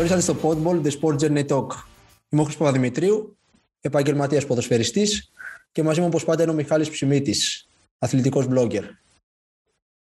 [0.00, 1.66] Καλώς ορίσατε στο Podball The Sport Journey Talk.
[2.28, 3.36] Είμαι ο Χρήστος Παπαδημητρίου,
[3.80, 5.32] επαγγελματίας ποδοσφαιριστής
[5.72, 7.68] και μαζί μου όπως πάντα είναι ο Μιχάλης Ψημίτης,
[7.98, 8.82] αθλητικός blogger.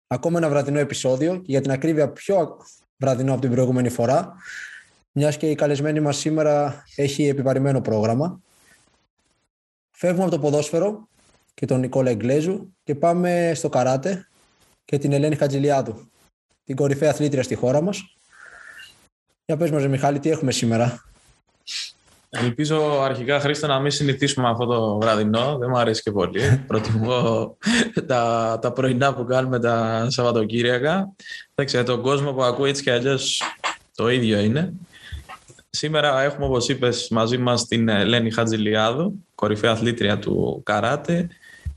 [0.07, 2.59] Ακόμα ένα βραδινό επεισόδιο και για την ακρίβεια πιο
[2.97, 4.35] βραδινό από την προηγούμενη φορά,
[5.13, 8.41] μιας και η καλεσμένη μας σήμερα έχει επιβαρημένο πρόγραμμα.
[9.91, 11.09] Φεύγουμε από το ποδόσφαιρο
[11.55, 14.29] και τον Νικόλα Εγκλέζου και πάμε στο καράτε
[14.85, 16.11] και την Ελένη Χατζηλιάδου,
[16.65, 18.18] την κορυφαία αθλήτρια στη χώρα μας.
[19.49, 21.05] Για πες μας, Μιχάλη, τι έχουμε σήμερα;
[22.31, 25.57] Ελπίζω αρχικά, Χρήστο, να μην συνηθίσουμε αυτό το βραδινό.
[25.59, 26.41] Δεν μου αρέσει και πολύ.
[26.67, 27.57] Προτιμώ
[28.07, 31.13] τα, τα πρωινά που κάνουμε τα Σαββατοκύριακα.
[31.55, 33.43] Εντάξει, τον κόσμο που ακούει έτσι και αλλιώς
[33.95, 34.73] το ίδιο είναι.
[35.71, 41.29] Σήμερα έχουμε, όπως είπες, μαζί μας την Ελένη Χατζηλιάδου, κορυφαία αθλήτρια του καράτε.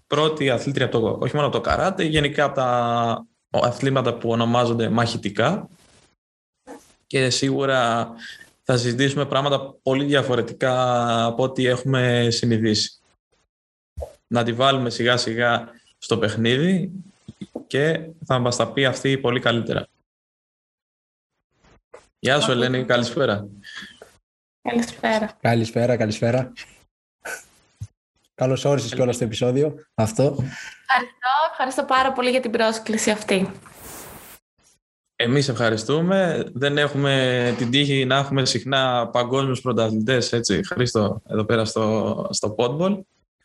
[0.07, 5.69] Πρώτη αθλήτρια, το, όχι μόνο από το καράτε, γενικά από τα αθλήματα που ονομάζονται μαχητικά.
[7.11, 8.09] Και σίγουρα
[8.63, 10.75] θα συζητήσουμε πράγματα πολύ διαφορετικά
[11.25, 12.99] από ό,τι έχουμε συνηθίσει.
[14.27, 16.91] Να τη βάλουμε σιγά σιγά στο παιχνίδι
[17.67, 19.87] και θα μας τα πει αυτή πολύ καλύτερα.
[22.19, 23.47] Γεια σου Ελένη, καλησπέρα.
[24.61, 25.37] Καλησπέρα.
[25.41, 26.53] Καλησπέρα, καλησπέρα.
[28.35, 30.23] Καλώς όρισες και όλα στο επεισόδιο αυτό.
[30.23, 33.51] Ευχαριστώ, ευχαριστώ πάρα πολύ για την πρόσκληση αυτή.
[35.23, 36.45] Εμείς ευχαριστούμε.
[36.53, 42.55] Δεν έχουμε την τύχη να έχουμε συχνά παγκόσμιους πρωταθλητές, έτσι, Χρήστο, εδώ πέρα στο, στο
[42.57, 42.99] Podball.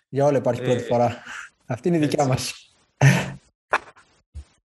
[0.08, 1.22] Για όλα υπάρχει πρώτη ε, φορά.
[1.66, 2.72] Αυτή είναι η δικιά μας.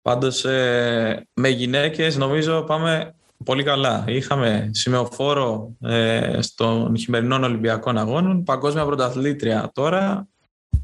[0.01, 4.03] Πάντως, ε, με γυναίκες νομίζω πάμε πολύ καλά.
[4.07, 10.27] Είχαμε σημεοφόρο ε, στον χειμερινών Ολυμπιακών Αγώνων, παγκόσμια πρωταθλήτρια τώρα.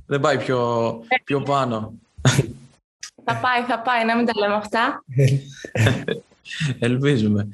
[0.05, 1.93] Δεν πάει πιο, πιο πάνω.
[3.25, 5.03] Θα πάει, θα πάει, να μην τα λέμε αυτά.
[6.79, 7.47] Ελπίζουμε.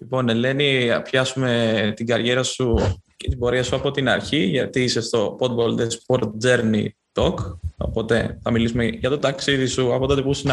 [0.00, 2.74] Λοιπόν, Ελένη, πιάσουμε την καριέρα σου
[3.16, 7.34] και την πορεία σου από την αρχή, γιατί είσαι στο Podball The Sport Journey Talk.
[7.76, 10.50] Οπότε θα μιλήσουμε για το ταξίδι σου από τότε που ήσουν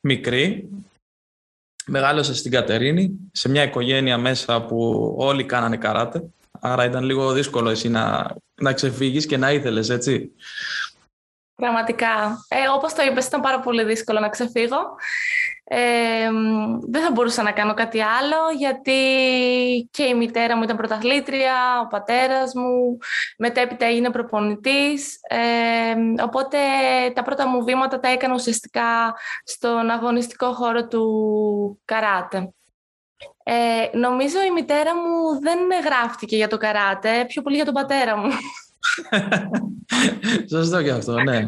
[0.00, 0.68] μικρή.
[1.86, 6.22] Μεγάλωσες στην Κατερίνη, σε μια οικογένεια μέσα που όλοι κάνανε καράτε.
[6.60, 10.30] Άρα ήταν λίγο δύσκολο εσύ να, να ξεφύγεις και να ήθελες, έτσι.
[11.62, 12.44] Πραγματικά.
[12.48, 14.78] Ε, όπως το είπες, ήταν πάρα πολύ δύσκολο να ξεφύγω.
[15.64, 16.30] Ε,
[16.88, 18.92] δεν θα μπορούσα να κάνω κάτι άλλο γιατί
[19.90, 22.98] και η μητέρα μου ήταν πρωταθλήτρια, ο πατέρας μου,
[23.38, 25.18] μετέπειτα έγινε προπονητής.
[25.28, 26.58] Ε, οπότε
[27.14, 29.14] τα πρώτα μου βήματα τα έκανα ουσιαστικά
[29.44, 32.52] στον αγωνιστικό χώρο του καράτε.
[33.42, 38.16] Ε, νομίζω η μητέρα μου δεν γράφτηκε για το καράτε, πιο πολύ για τον πατέρα
[38.16, 38.30] μου.
[40.50, 41.46] Σωστό και αυτό, ναι.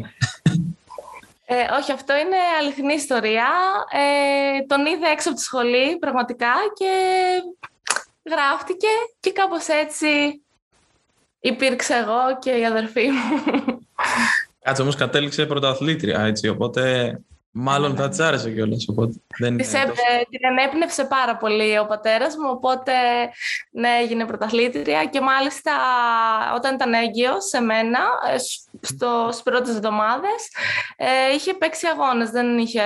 [1.45, 3.47] Ε, όχι, αυτό είναι αληθινή ιστορία.
[3.91, 6.93] Ε, τον είδε έξω από τη σχολή, πραγματικά, και
[8.29, 8.87] γράφτηκε
[9.19, 10.41] και κάπως έτσι
[11.39, 13.79] υπήρξε εγώ και η αδερφή μου.
[14.63, 17.13] Κάτσε όμως κατέληξε πρωταθλήτρια, έτσι, οπότε
[17.53, 18.85] Μάλλον θα της άρεσε κιόλας.
[20.29, 22.91] Την ενέπνευσε πάρα πολύ ο πατέρας μου, οπότε
[23.71, 25.71] ναι, έγινε πρωταθλήτρια και μάλιστα
[26.55, 27.99] όταν ήταν έγκυος σε μένα,
[28.33, 28.37] ε,
[28.81, 30.49] στο, στις πρώτες εβδομάδες,
[30.97, 32.81] ε, είχε παίξει αγώνες, δεν είχε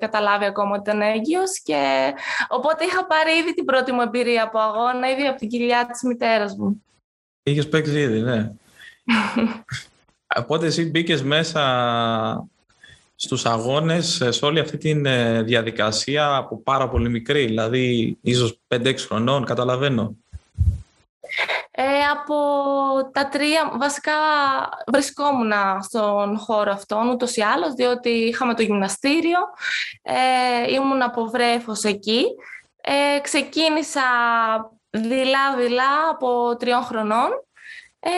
[0.00, 2.12] καταλάβει ακόμα ότι ήταν έγκυος και
[2.48, 6.02] οπότε είχα πάρει ήδη την πρώτη μου εμπειρία από αγώνα, ήδη από την κοιλιά της
[6.02, 6.84] μητέρας μου.
[7.42, 8.52] Είχες παίξει ήδη, ναι.
[10.42, 11.62] οπότε εσύ μπήκες μέσα
[13.16, 18.94] στους αγώνες σε όλη αυτή τη ε, διαδικασία από πάρα πολύ μικρή, δηλαδή ίσως 5-6
[18.98, 20.16] χρονών, καταλαβαίνω.
[21.70, 21.82] Ε,
[22.12, 22.34] από
[23.12, 24.12] τα τρία, βασικά
[24.86, 29.38] βρισκόμουν στον χώρο αυτόν ούτως ή άλλως, διότι είχαμε το γυμναστήριο,
[30.02, 32.24] ε, ήμουν από βρέφος εκεί.
[32.80, 34.02] Ε, ξεκίνησα
[34.90, 37.28] δειλά-δειλά από τριών χρονών.
[38.00, 38.10] Ε,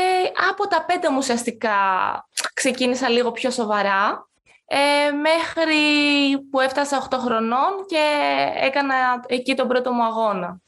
[0.50, 1.74] από τα πέντε μου ουσιαστικά
[2.54, 4.27] ξεκίνησα λίγο πιο σοβαρά
[4.70, 5.76] ε, μέχρι
[6.50, 8.16] που έφτασα 8 χρονών και
[8.60, 8.94] έκανα
[9.26, 10.60] εκεί τον πρώτο μου αγώνα.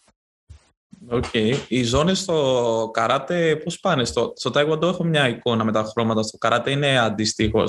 [1.09, 1.25] OK.
[1.33, 1.55] Okay.
[1.69, 6.23] Οι ζώνες στο καράτε πώς πάνε; Στο, στο Taekwondo έχω μια εικόνα με τα χρώματα.
[6.23, 7.65] Στο καράτε είναι αντίστοιχο.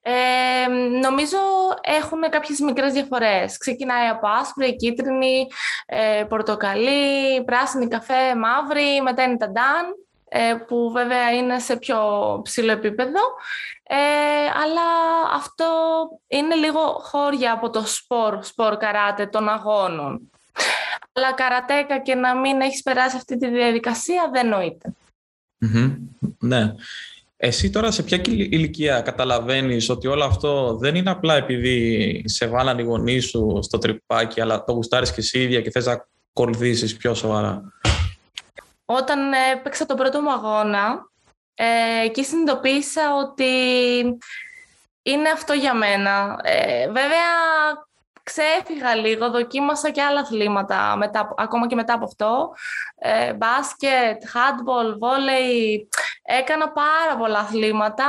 [0.00, 0.66] Ε,
[1.02, 1.38] νομίζω
[1.80, 3.56] έχουν κάποιες μικρές διαφορές.
[3.56, 5.46] Ξεκινάει από άσπρη, κίτρινη,
[5.86, 9.84] ε, πορτοκαλί, πράσινη, καφέ, μαύρη, μετά είναι τα ντάν.
[10.30, 11.98] Ε, που βέβαια είναι σε πιο
[12.44, 13.20] ψηλό επίπεδο,
[13.82, 13.96] ε,
[14.62, 14.86] αλλά
[15.34, 15.64] αυτό
[16.26, 20.30] είναι λίγο χώρια από το σπορ, σπορ καράτε των αγώνων.
[21.12, 24.92] Αλλά καρατέκα και να μην έχεις περάσει αυτή τη διαδικασία δεν νοειται
[26.38, 26.74] Ναι.
[27.40, 32.78] Εσύ τώρα σε ποια ηλικία καταλαβαίνεις ότι όλο αυτό δεν είναι απλά επειδή σε βάλαν
[32.78, 36.96] οι γονείς σου στο τρυπάκι αλλά το γουστάρεις και εσύ ίδια και θες να ακολουθήσεις
[36.96, 37.62] πιο σοβαρά;
[38.90, 41.10] Όταν έπαιξα τον πρώτο μου αγώνα,
[41.54, 43.52] ε, εκεί συνειδητοποίησα ότι
[45.02, 46.40] είναι αυτό για μένα.
[46.42, 47.26] Ε, βέβαια,
[48.22, 52.54] ξέφυγα λίγο, δοκίμασα και άλλα αθλήματα μετά, ακόμα και μετά από αυτό.
[52.98, 55.88] Ε, μπάσκετ, handball, βόλεϊ,
[56.22, 58.06] έκανα πάρα πολλά αθλήματα.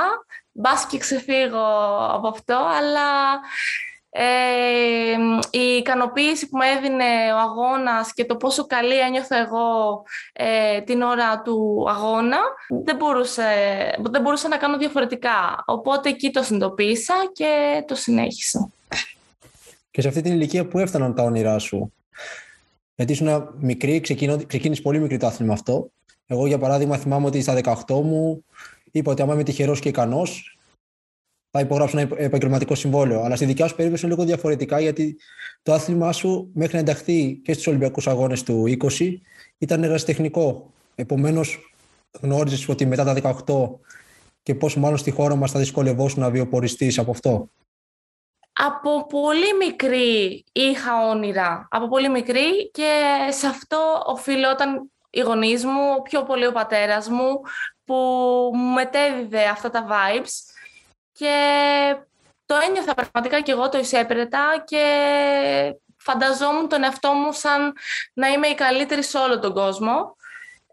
[0.51, 3.39] Μπάσκετ ξεφύγω από αυτό, αλλά
[4.11, 4.23] ε,
[5.49, 10.01] η ικανοποίηση που με έδινε ο αγώνας και το πόσο καλή ένιωθα εγώ
[10.33, 12.37] ε, την ώρα του αγώνα
[12.83, 13.43] δεν, μπορούσε,
[14.01, 15.63] δεν μπορούσα να κάνω διαφορετικά.
[15.65, 18.69] Οπότε εκεί το συνειδητοποίησα και το συνέχισα.
[19.91, 21.93] Και σε αυτή την ηλικία που έφταναν τα όνειρά σου;
[22.95, 23.99] Γιατί ήσουν μικρή,
[24.47, 25.89] ξεκίνησε πολύ μικρή το άθλημα αυτό.
[26.27, 28.43] Εγώ, για παράδειγμα, θυμάμαι ότι στα 18 μου
[28.91, 30.58] είπα ότι άμα είμαι τυχερός και ικανός,
[31.51, 33.21] θα υπογράψω ένα επαγγελματικό συμβόλαιο.
[33.21, 35.17] Αλλά στη δικιά σου περίπτωση είναι λίγο διαφορετικά, γιατί
[35.63, 38.63] το άθλημά σου μέχρι να ενταχθεί και στους Ολυμπιακούς Αγώνες του
[38.97, 39.17] 20
[39.57, 40.71] ήταν ερασιτεχνικό.
[40.95, 41.73] Επομένως,
[42.21, 43.79] γνώριζες ότι μετά τα 18
[44.43, 47.49] και πόσο μάλλον στη χώρα μας θα δυσκολευόσουν να βιοποριστεί από αυτό;
[48.53, 51.67] Από πολύ μικρή είχα όνειρα.
[51.71, 57.41] Από πολύ μικρή και σε αυτό οφείλονταν οι γονείς μου, πιο πολύ ο πατέρας μου,
[57.85, 57.95] που
[58.53, 60.58] μου μετέδιδε αυτά τα vibes
[61.19, 61.95] και
[62.45, 64.83] το ένιωθα πραγματικά και εγώ το εισέπρετα και
[65.97, 67.73] φανταζόμουν τον εαυτό μου σαν
[68.13, 70.15] να είμαι η καλύτερη σε όλο τον κόσμο.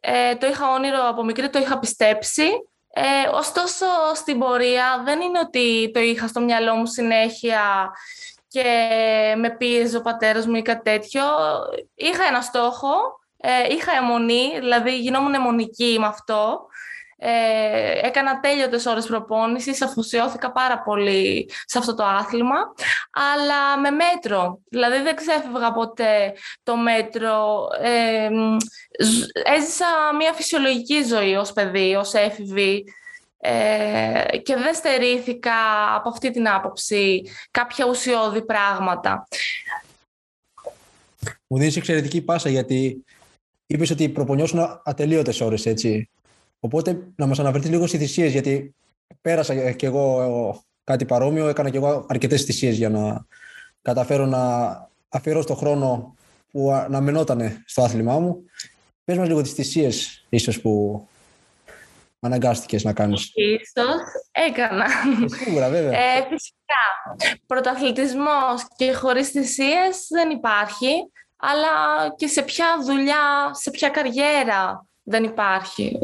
[0.01, 2.49] Ε, το είχα όνειρο από μικρή, το είχα πιστέψει.
[2.93, 7.91] Ε, ωστόσο, στην πορεία δεν είναι ότι το είχα στο μυαλό μου συνέχεια
[8.49, 8.65] και
[9.37, 11.23] με πίεζε ο πατέρας μου ή κάτι τέτοιο.
[11.95, 12.95] Είχα ένα στόχο,
[13.37, 16.67] ε, είχα αιμονή, δηλαδή γινόμουν αιμονική με αυτό
[17.19, 22.59] ε, έκανα τέλειωτες ώρες προπόνησης, αφοσιώθηκα πάρα πολύ σε αυτό το άθλημα,
[23.11, 24.61] αλλά με μέτρο.
[24.69, 27.69] Δηλαδή δεν ξέφευγα ποτέ το μέτρο.
[27.83, 28.29] Ε,
[29.57, 29.87] έζησα
[30.19, 32.85] μια φυσιολογική ζωή ως παιδί, ως έφηβη
[33.39, 35.53] ε, και δεν στερήθηκα
[35.95, 39.29] από αυτή την άποψη κάποια ουσιώδη πράγματα.
[41.47, 43.05] Μου δίνεις εξαιρετική πάσα γιατί
[43.67, 46.11] είπες ότι προπονιώσουν ατελείωτες ώρες, έτσι.
[46.67, 48.75] Οπότε να μας αναφερθεί λίγο στις θυσίες, γιατί
[49.21, 53.27] πέρασα κι εγώ κάτι παρόμοιο, έκανα κι εγώ αρκετές θυσίες για να
[53.83, 54.41] καταφέρω να
[55.09, 56.15] αφιερώσω το χρόνο
[56.51, 58.45] που να μενότανε στο άθλημά μου.
[59.05, 61.07] Πες μας λίγο τις θυσίες ίσως που
[62.21, 63.31] αναγκάστηκες να κάνεις.
[63.35, 64.85] Ίσως έκανα.
[64.85, 65.99] Ε, σίγουρα βέβαια.
[65.99, 67.37] Ε, φυσικά.
[67.47, 71.69] Πρωταθλητισμός και χωρίς θυσίες δεν υπάρχει, αλλά
[72.17, 75.99] και σε ποια δουλειά, σε ποια καριέρα δεν υπάρχει.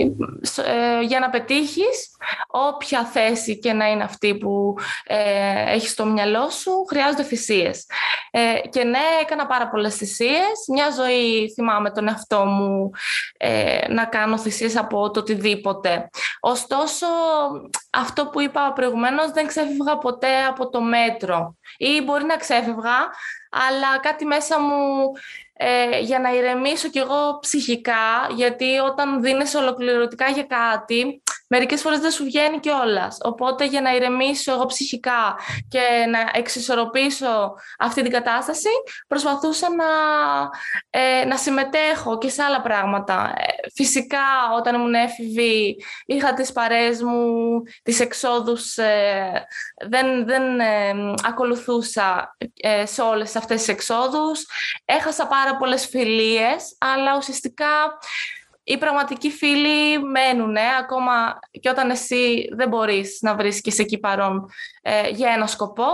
[0.64, 2.10] Ε, για να πετύχεις,
[2.46, 7.86] όποια θέση και να είναι αυτή που ε, έχεις στο μυαλό σου, χρειάζονται θυσίες.
[8.30, 10.64] Ε, και ναι, έκανα πάρα πολλές θυσίες.
[10.72, 12.90] Μια ζωή θυμάμαι τον εαυτό μου
[13.36, 16.10] ε, να κάνω θυσίες από το οτιδήποτε.
[16.40, 17.06] Ωστόσο,
[17.90, 21.56] αυτό που είπα προηγουμένως, δεν ξέφευγα ποτέ από το μέτρο.
[21.76, 22.98] Ή μπορεί να ξέφευγα,
[23.50, 25.12] αλλά κάτι μέσα μου
[25.64, 31.22] ε, για να ηρεμήσω κι εγώ ψυχικά, γιατί όταν δίνεις ολοκληρωτικά για κάτι,
[31.54, 33.18] μερικές φορές δεν σου βγαίνει κιόλας.
[33.22, 35.80] Οπότε για να ηρεμήσω εγώ ψυχικά και
[36.10, 38.68] να εξισορροπήσω αυτή την κατάσταση,
[39.08, 39.84] προσπαθούσα να,
[40.90, 43.34] ε, να συμμετέχω και σε άλλα πράγματα.
[43.36, 44.18] Ε, φυσικά
[44.56, 49.46] όταν ήμουν έφηβη είχα τις παρέες μου, τις εξόδους, ε,
[49.88, 50.42] δεν, δεν
[51.24, 52.36] ακολουθούσα
[52.84, 54.46] σε όλες αυτές τις εξόδους.
[54.84, 57.98] Έχασα πάρα πολλές φιλίες, αλλά ουσιαστικά
[58.72, 64.50] οι πραγματικοί φίλοι μένουν ακόμα και όταν εσύ δεν μπορείς να βρίσκεις εκεί παρόν
[64.82, 65.86] ε, για ένα σκοπό.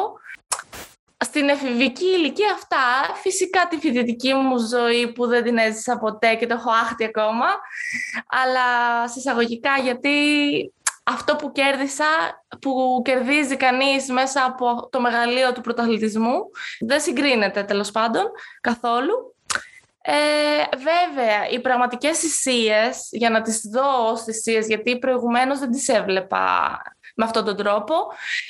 [1.24, 6.46] Στην εφηβική ηλικία αυτά, φυσικά τη φοιτητική μου ζωή που δεν την έζησα ποτέ και
[6.46, 7.46] το έχω άχτη ακόμα,
[8.26, 10.10] αλλά σε εισαγωγικά γιατί
[11.04, 12.04] αυτό που κέρδισα,
[12.60, 16.38] που κερδίζει κανείς μέσα από το μεγαλείο του πρωταθλητισμού,
[16.80, 18.24] δεν συγκρίνεται τέλος πάντων
[18.60, 19.36] καθόλου.
[20.10, 25.88] Ε, βέβαια, οι πραγματικές θυσίες, για να τις δω ως θυσίες, γιατί προηγουμένως δεν τις
[25.88, 26.78] έβλεπα
[27.16, 27.94] με αυτόν τον τρόπο,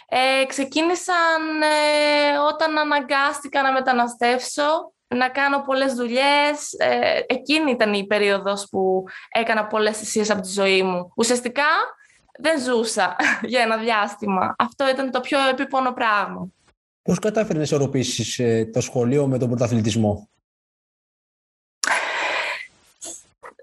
[0.09, 6.73] ε, ξεκίνησαν ε, όταν αναγκάστηκα να μεταναστεύσω, να κάνω πολλές δουλειές.
[6.77, 11.13] Ε, εκείνη ήταν η περίοδος που έκανα πολλές θυσίες από τη ζωή μου.
[11.17, 11.69] Ουσιαστικά
[12.39, 13.17] δεν ζούσα
[13.51, 14.55] για ένα διάστημα.
[14.59, 16.49] Αυτό ήταν το πιο επίπονο πράγμα.
[17.03, 20.29] Πώς κατάφερες να ισορροπήσεις ε, το σχολείο με τον πρωταθλητισμό;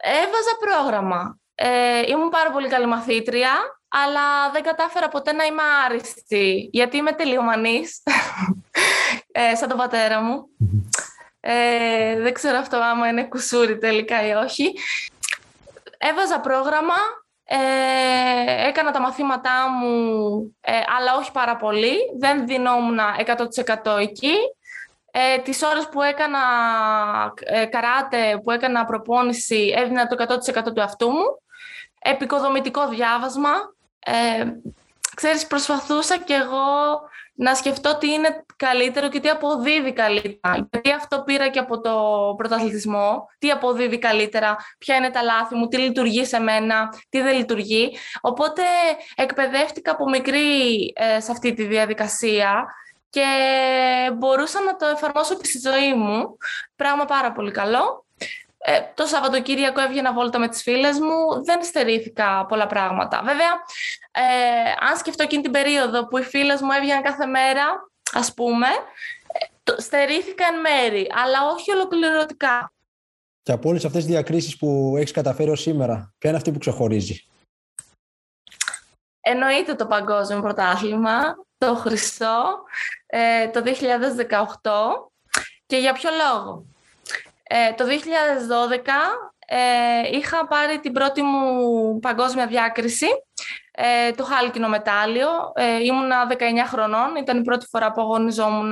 [0.08, 1.40] Έβαζα πρόγραμμα.
[1.56, 3.52] Ε, ήμουν πάρα πολύ καλή μαθήτρια,
[3.88, 8.04] αλλά δεν κατάφερα ποτέ να είμαι άριστη, γιατί είμαι τελειομανής,
[9.32, 10.46] ε, σαν τον πατέρα μου.
[11.40, 14.74] Ε, δεν ξέρω αυτό άμα είναι κουσούρι τελικά ή όχι.
[15.98, 16.96] Έβαζα πρόγραμμα,
[17.44, 21.96] ε, έκανα τα μαθήματά μου, ε, αλλά όχι πάρα πολύ.
[22.20, 24.36] Δεν δινόμουν 100% εκεί.
[25.18, 26.40] Ε, τις ώρες που έκανα
[27.40, 31.24] ε, καράτε, που έκανα προπόνηση, έδινα το 100% του εαυτού μου.
[32.00, 33.50] Επικοδομητικό διάβασμα.
[34.00, 34.46] Ε,
[35.16, 37.00] ξέρεις, προσπαθούσα κι εγώ
[37.36, 40.68] να σκεφτώ τι είναι καλύτερο και τι αποδίδει καλύτερα.
[40.72, 41.94] Γιατί αυτό πήρα και από το
[42.38, 43.28] πρωταθλητισμό.
[43.40, 47.98] Τι αποδίδει καλύτερα, ποια είναι τα λάθη μου, τι λειτουργεί σε μένα, τι δεν λειτουργεί.
[48.22, 48.62] Οπότε
[49.16, 52.66] εκπαιδεύτηκα από μικρή ε, σε αυτή τη διαδικασία
[53.16, 56.38] και μπορούσα να το εφαρμόσω και στη ζωή μου.
[56.76, 58.06] Πράγμα πάρα πολύ καλό.
[58.58, 63.22] Ε, το Σαββατοκύριακο έβγαινα βόλτα με τις φίλες μου, δεν στερήθηκα πολλά πράγματα.
[63.24, 63.52] Βέβαια,
[64.12, 68.68] ε, αν σκεφτώ εκείνη την περίοδο που οι φίλες μου έβγαιναν κάθε μέρα, ας πούμε,
[68.68, 72.74] ε, το, στερήθηκα εν μέρη, αλλά όχι ολοκληρωτικά.
[73.44, 76.60] Και από όλες αυτές τις διακρίσεις που έχεις καταφέρει ως σήμερα, ποια είναι αυτή που
[76.60, 77.26] ξεχωρίζει;
[79.20, 82.64] Εννοείται το παγκόσμιο πρωτάθλημα, το χρυσό,
[83.06, 84.72] ε, το 2018
[85.66, 86.66] και για ποιο λόγο.
[87.44, 87.92] Ε, το 2012
[89.48, 93.08] ε, είχα πάρει την πρώτη μου παγκόσμια διάκριση,
[93.72, 95.28] ε, το χάλκινο μετάλλιο.
[95.56, 96.34] Ε, ήμουνα 19
[96.68, 98.72] χρονών, ήταν η πρώτη φορά που αγωνιζόμουν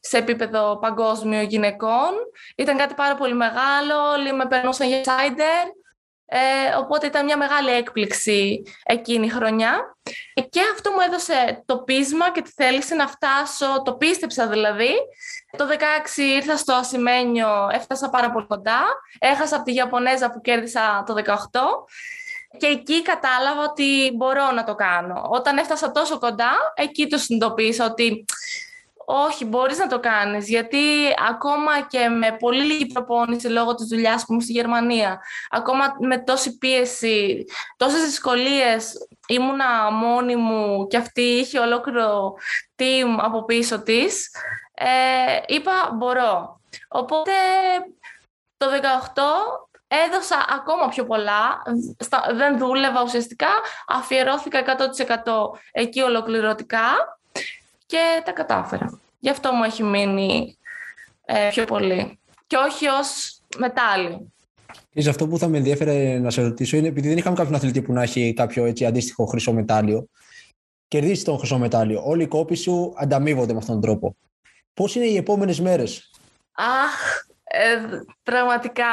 [0.00, 2.10] σε επίπεδο παγκόσμιο γυναικών.
[2.56, 5.83] Ήταν κάτι πάρα πολύ μεγάλο, όλοι με περνούσαν για insider.
[6.26, 6.38] Ε,
[6.78, 9.96] οπότε ήταν μια μεγάλη έκπληξη εκείνη η χρονιά.
[10.34, 14.92] Και αυτό μου έδωσε το πείσμα και τη θέληση να φτάσω, το πίστεψα δηλαδή.
[15.56, 18.82] Το 16 ήρθα στο Ασημένιο, έφτασα πάρα πολύ κοντά.
[19.18, 21.34] Έχασα από τη Ιαπωνέζα που κέρδισα το 18.
[22.58, 25.26] Και εκεί κατάλαβα ότι μπορώ να το κάνω.
[25.30, 28.24] Όταν έφτασα τόσο κοντά, εκεί το συνειδητοποίησα ότι
[29.04, 30.78] όχι, μπορείς να το κάνεις, γιατί
[31.28, 35.20] ακόμα και με πολύ λίγη προπόνηση λόγω της δουλειάς που ήμουν στη Γερμανία,
[35.50, 37.44] ακόμα με τόση πίεση,
[37.76, 38.92] τόσες δυσκολίες,
[39.28, 42.34] ήμουνα μόνη μου και αυτή είχε ολόκληρο
[42.76, 44.30] team από πίσω της,
[44.74, 46.60] ε, είπα μπορώ.
[46.88, 47.32] Οπότε
[48.56, 49.22] το 18
[50.06, 51.62] έδωσα ακόμα πιο πολλά,
[52.34, 53.48] δεν δούλευα ουσιαστικά,
[53.86, 57.18] αφιερώθηκα 100% εκεί ολοκληρωτικά
[57.94, 59.00] και τα κατάφερα.
[59.18, 60.56] Γι' αυτό μου έχει μείνει
[61.24, 62.18] ε, πιο πολύ.
[62.46, 64.32] Και όχι ως μετάλλιο.
[64.92, 67.82] Ίσως αυτό που θα με ενδιαφέρε να σε ρωτήσω είναι επειδή δεν είχαμε κάποιον αθλητή
[67.82, 70.08] που να έχει κάποιο έτσι, αντίστοιχο χρυσό μετάλλιο.
[70.88, 72.02] Κερδίσει τον χρυσό μετάλλιο.
[72.04, 74.16] Όλοι οι κόποι σου ανταμείβονται με αυτόν τον τρόπο.
[74.74, 76.10] Πώς είναι οι επόμενες μέρες;
[76.52, 77.78] Αχ, ε,
[78.22, 78.84] πραγματικά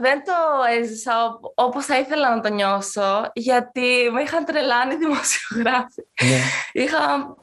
[0.00, 0.32] δεν το
[0.80, 6.06] έζησα όπως θα ήθελα να το νιώσω γιατί με είχαν τρελάνει δημοσιογράφοι.
[6.22, 6.40] Ναι.
[6.72, 7.36] Είχα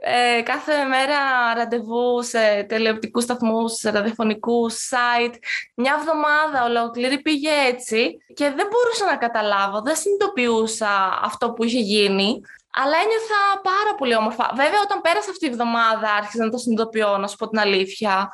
[0.00, 1.18] ε, κάθε μέρα
[1.54, 5.34] ραντεβού σε τηλεοπτικούς σταθμούς, σε ραδιοφωνικούς, site.
[5.74, 11.78] Μια εβδομάδα ολόκληρη πήγε έτσι και δεν μπορούσα να καταλάβω, δεν συνειδητοποιούσα αυτό που είχε
[11.78, 12.40] γίνει.
[12.72, 14.50] Αλλά ένιωθα πάρα πολύ όμορφα.
[14.54, 18.30] Βέβαια, όταν πέρασε αυτή η εβδομάδα, άρχισα να το συνειδητοποιώ, να σου πω την αλήθεια.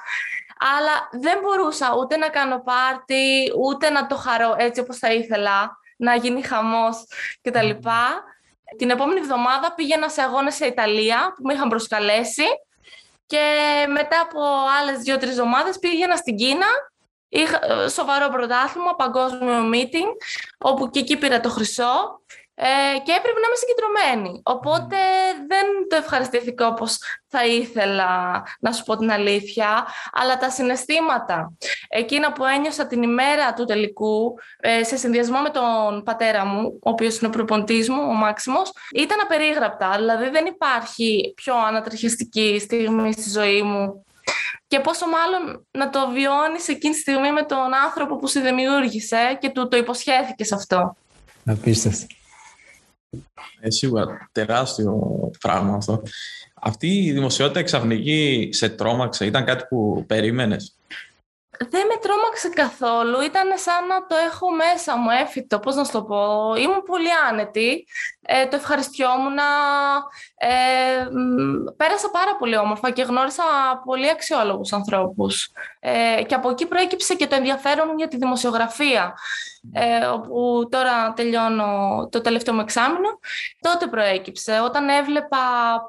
[0.59, 5.79] Αλλά δεν μπορούσα ούτε να κάνω πάρτι, ούτε να το χαρώ έτσι όπως θα ήθελα,
[5.97, 6.97] να γίνει χαμός
[7.43, 7.71] κτλ.
[8.77, 12.45] Την επόμενη εβδομάδα πήγαινα σε αγώνες σε Ιταλία που με είχαν προσκαλέσει.
[13.27, 13.45] Και
[13.89, 14.41] μετά από
[14.81, 16.67] άλλες δύο-τρεις εβδομάδες πήγαινα στην Κίνα.
[17.29, 20.11] Είχα ε, σοβαρό πρωτάθλημα, παγκόσμιο meeting,
[20.59, 22.21] όπου και εκεί πήρα το χρυσό
[22.59, 24.41] ε, και έπρεπε να είμαι συγκεντρωμένη.
[24.45, 24.97] Οπότε
[25.47, 26.99] δεν το ευχαριστήθηκα όπως
[27.29, 31.53] θα ήθελα να σου πω την αλήθεια, αλλά τα συναισθήματα,
[31.89, 36.91] εκείνα που ένιωσα την ημέρα του τελικού, ε, σε συνδυασμό με τον πατέρα μου, ο
[36.91, 39.91] οποίος είναι ο προποντής μου, ο Μάξιμος, ήταν απερίγραπτα.
[39.97, 44.05] Δηλαδή δεν υπάρχει πιο ανατριχιαστική στιγμή στη ζωή μου
[44.67, 49.39] και πόσο μάλλον να το βιώνεις εκείνη τη στιγμή με τον άνθρωπο που σε δημιούργησε
[49.41, 50.97] και του το υποσχέθηκες αυτό.
[51.47, 52.16] Απίστευτο.
[53.61, 55.01] Ε, σίγουρα τεράστιο
[55.41, 56.03] πράγμα αυτό.
[56.55, 60.77] Αυτή η δημοσιότητα εξαφνική σε τρόμαξε, ήταν κάτι που περίμενες;
[61.59, 63.21] Δεν με τρόμαξε καθόλου.
[63.21, 66.55] Ήταν σαν να το έχω μέσα μου έφυτο, πώς να σου το πω.
[66.55, 67.87] Ήμουν πολύ άνετη.
[68.23, 69.39] Ε, το ευχαριστιόμουν.
[70.37, 70.49] Ε,
[71.77, 73.45] πέρασα πάρα πολύ όμορφα και γνώρισα
[73.85, 75.51] πολύ αξιόλογους ανθρώπους.
[75.81, 79.15] Ε, και από εκεί προέκυψε και το ενδιαφέρον για τη δημοσιογραφία
[79.73, 81.69] ε, όπου τώρα τελειώνω
[82.11, 83.19] το τελευταίο μου εξάμεινο,
[83.61, 84.61] τότε προέκυψε.
[84.65, 85.37] Όταν έβλεπα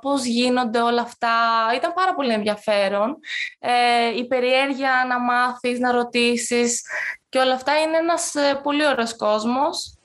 [0.02, 1.30] πώς γίνονται όλα αυτά,
[1.76, 3.18] ήταν πάρα πολύ ενδιαφέρον.
[3.60, 6.82] Ε, η περιέργεια να μάθεις, να ρωτήσεις
[7.30, 9.98] και όλα αυτά είναι ένας ε, πολύ ωραίος κόσμος.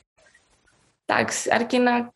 [1.06, 2.12] Εντάξει, αρκεί να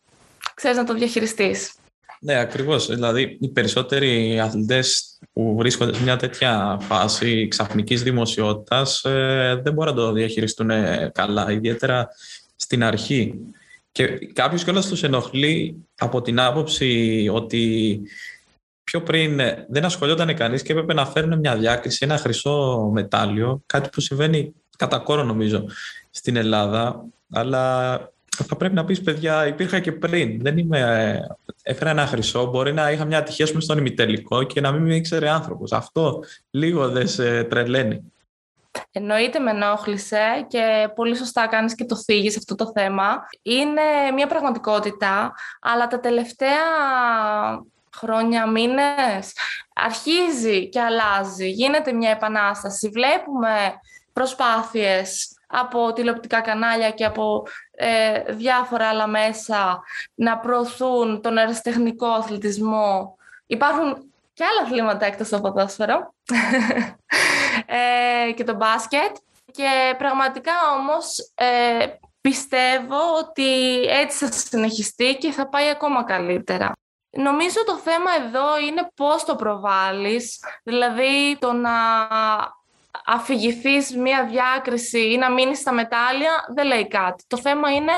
[0.53, 1.73] ξέρεις να το διαχειριστείς.
[2.19, 2.87] Ναι, ακριβώς.
[2.87, 9.95] Δηλαδή, οι περισσότεροι αθλητές που βρίσκονται σε μια τέτοια φάση ξαφνικής δημοσιότητας ε, δεν μπορούν
[9.95, 10.69] να το διαχειριστούν
[11.11, 12.07] καλά, ιδιαίτερα
[12.55, 13.33] στην αρχή.
[13.91, 18.01] Και κάποιος κιόλας τους ενοχλεί από την άποψη ότι
[18.83, 19.39] πιο πριν
[19.69, 24.53] δεν ασχολιόταν κανείς και έπρεπε να φέρουν μια διάκριση, ένα χρυσό μετάλλιο, κάτι που συμβαίνει
[24.77, 25.65] κατά κόρο νομίζω
[26.09, 27.99] στην Ελλάδα, αλλά
[28.43, 31.19] θα πρέπει να πεις παιδιά υπήρχα και πριν, δεν είμαι,
[31.63, 35.29] έφερα ένα χρυσό, μπορεί να είχα μια ατυχία στον ημιτελικό και να μην με ήξερε
[35.29, 35.71] άνθρωπος.
[35.71, 38.11] Αυτό λίγο δεν σε τρελαίνει.
[38.91, 43.27] Εννοείται με ενόχλησε και πολύ σωστά κάνεις και το θίγεις αυτό το θέμα.
[43.41, 43.81] Είναι
[44.13, 46.65] μια πραγματικότητα, αλλά τα τελευταία
[47.95, 49.33] χρόνια, μήνες,
[49.73, 51.49] αρχίζει και αλλάζει.
[51.49, 52.89] Γίνεται μια επανάσταση.
[52.89, 53.73] Βλέπουμε
[54.13, 63.17] προσπάθειες από τηλεοπτικά κανάλια και από ε, διάφορα άλλα μέσα να προωθούν τον αεραστεχνικό αθλητισμό.
[63.47, 66.13] Υπάρχουν και άλλα αθλήματα εκτός από το ποδόσφαιρο
[68.27, 69.15] ε, και το μπάσκετ.
[69.51, 71.85] Και πραγματικά όμως ε,
[72.21, 76.71] πιστεύω ότι έτσι θα συνεχιστεί και θα πάει ακόμα καλύτερα.
[77.09, 81.71] Νομίζω το θέμα εδώ είναι πώς το προβάλλεις, δηλαδή το να
[83.05, 87.23] αφηγηθείς μία διάκριση ή να μείνεις στα μετάλλια δεν λέει κάτι.
[87.27, 87.91] Το θέμα είναι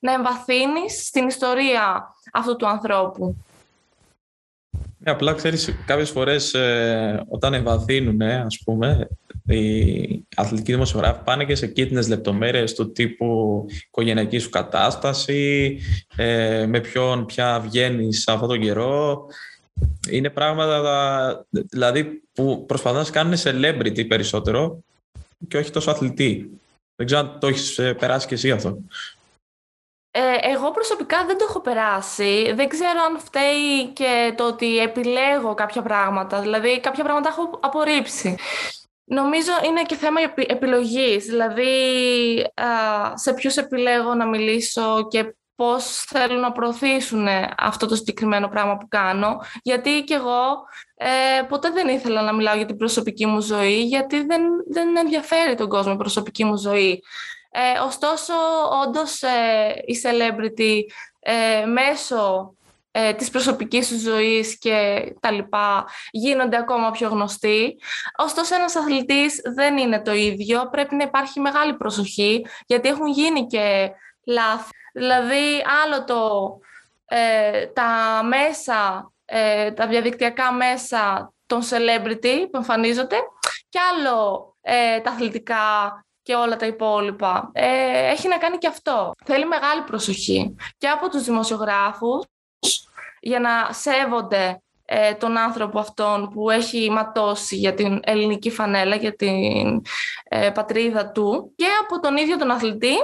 [0.00, 3.36] να εμβαθύνεις στην ιστορία αυτού του ανθρώπου.
[4.98, 9.08] Ναι, απλά ξέρεις, κάποιες φορές ε, όταν εμβαθύνουν, ας πούμε,
[9.46, 15.78] οι αθλητικοί δημοσιογράφοι πάνε και σε κίτρινες λεπτομέρειες του τύπου οικογενειακής σου κατάσταση,
[16.16, 19.26] ε, με ποιον πια βγαίνεις αυτόν τον καιρό.
[20.10, 24.78] Είναι πράγματα δηλαδή, που προσπαθούν να κάνουν celebrity περισσότερο
[25.48, 26.60] και όχι τόσο αθλητή.
[26.96, 28.78] Δεν ξέρω αν το έχεις ε, περάσει και εσύ αυτό.
[30.10, 32.52] Ε, εγώ προσωπικά δεν το έχω περάσει.
[32.54, 36.40] Δεν ξέρω αν φταίει και το ότι επιλέγω κάποια πράγματα.
[36.40, 38.36] Δηλαδή, κάποια πράγματα έχω απορρίψει.
[39.04, 41.24] Νομίζω είναι και θέμα επιλογής.
[41.24, 41.66] Δηλαδή,
[43.14, 48.88] σε ποιους επιλέγω να μιλήσω και πώς θέλουν να προωθήσουν αυτό το συγκεκριμένο πράγμα που
[48.88, 49.40] κάνω.
[49.62, 50.64] Γιατί και εγώ
[50.96, 55.54] ε, ποτέ δεν ήθελα να μιλάω για την προσωπική μου ζωή, γιατί δεν, δεν ενδιαφέρει
[55.54, 57.02] τον κόσμο η προσωπική μου ζωή.
[57.50, 58.34] Ε, ωστόσο,
[58.86, 59.28] όντως ε,
[59.86, 60.80] η celebrity
[61.20, 62.54] ε, μέσω
[62.90, 67.76] ε, της προσωπικής σου ζωής και τα λοιπά γίνονται ακόμα πιο γνωστοί.
[68.16, 70.68] Ωστόσο, ένας αθλητής δεν είναι το ίδιο.
[70.70, 73.90] Πρέπει να υπάρχει μεγάλη προσοχή, γιατί έχουν γίνει και
[74.26, 74.70] λάθη.
[74.92, 76.50] Δηλαδή, άλλο το,
[77.06, 83.16] ε, τα μέσα, ε, τα διαδικτυακά μέσα των celebrity που εμφανίζονται
[83.68, 87.50] και άλλο ε, τα αθλητικά και όλα τα υπόλοιπα.
[87.52, 89.12] Ε, έχει να κάνει και αυτό.
[89.24, 92.24] Θέλει μεγάλη προσοχή και από τους δημοσιογράφους
[93.20, 99.16] για να σέβονται ε, τον άνθρωπο αυτόν που έχει ματώσει για την ελληνική φανέλα, για
[99.16, 99.82] την
[100.24, 102.94] ε, πατρίδα του και από τον ίδιο τον αθλητή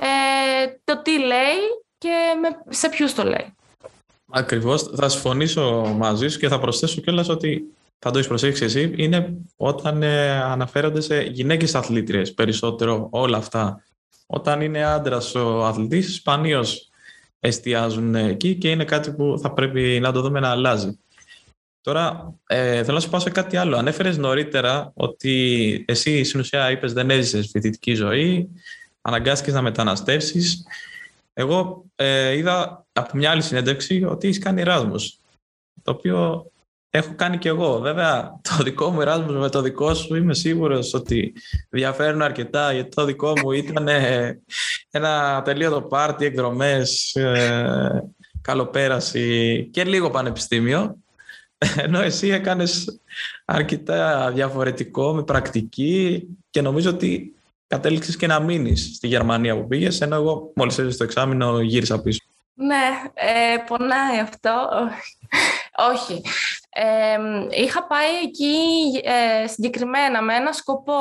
[0.00, 1.58] ε, το τι λέει
[1.98, 3.54] και με, σε ποιους το λέει.
[4.30, 4.82] Ακριβώς.
[4.82, 7.62] Θα συμφωνήσω μαζί σου και θα προσθέσω κιόλας ότι
[7.98, 13.82] θα το έχεις προσέξει εσύ, είναι όταν ε, αναφέρονται σε γυναίκες αθλήτριες περισσότερο όλα αυτά.
[14.26, 16.90] Όταν είναι άντρας ο αθλητής, σπανίως
[17.40, 20.98] εστιάζουν εκεί και είναι κάτι που θα πρέπει να το δούμε να αλλάζει.
[21.80, 23.76] Τώρα, ε, θέλω να σου πάω σε κάτι άλλο.
[23.76, 28.48] Ανέφερες νωρίτερα ότι εσύ στην ουσία είπες δεν έζησες φοιτητική ζωή,
[29.08, 30.66] αναγκάστηκες να μεταναστεύσεις.
[31.32, 35.20] Εγώ ε, είδα από μια άλλη συνέντευξη ότι έχεις κάνει Εράσμος,
[35.82, 36.46] το οποίο
[36.90, 37.78] έχω κάνει κι εγώ.
[37.78, 41.32] Βέβαια, το δικό μου Εράσμος με το δικό σου είμαι σίγουρος ότι
[41.70, 43.88] διαφέρουν αρκετά, γιατί το δικό μου ήταν
[44.90, 50.96] ένα τελείωτο πάρτι, εκδρομές, ε, καλοπέραση και λίγο πανεπιστήμιο.
[51.76, 53.00] Ενώ εσύ έκανες
[53.44, 57.32] αρκετά διαφορετικό, με πρακτική και νομίζω ότι
[57.68, 62.02] κατέληξες και να μείνεις στη Γερμανία που πήγες, ενώ εγώ μόλις έζησα στο εξάμεινο γύρισα
[62.02, 62.20] πίσω.
[62.54, 64.68] Ναι, ε, πονάει αυτό.
[65.92, 66.22] Όχι.
[66.70, 67.18] Ε,
[67.62, 68.56] είχα πάει εκεί
[69.04, 70.92] ε, συγκεκριμένα με ένα σκοπό.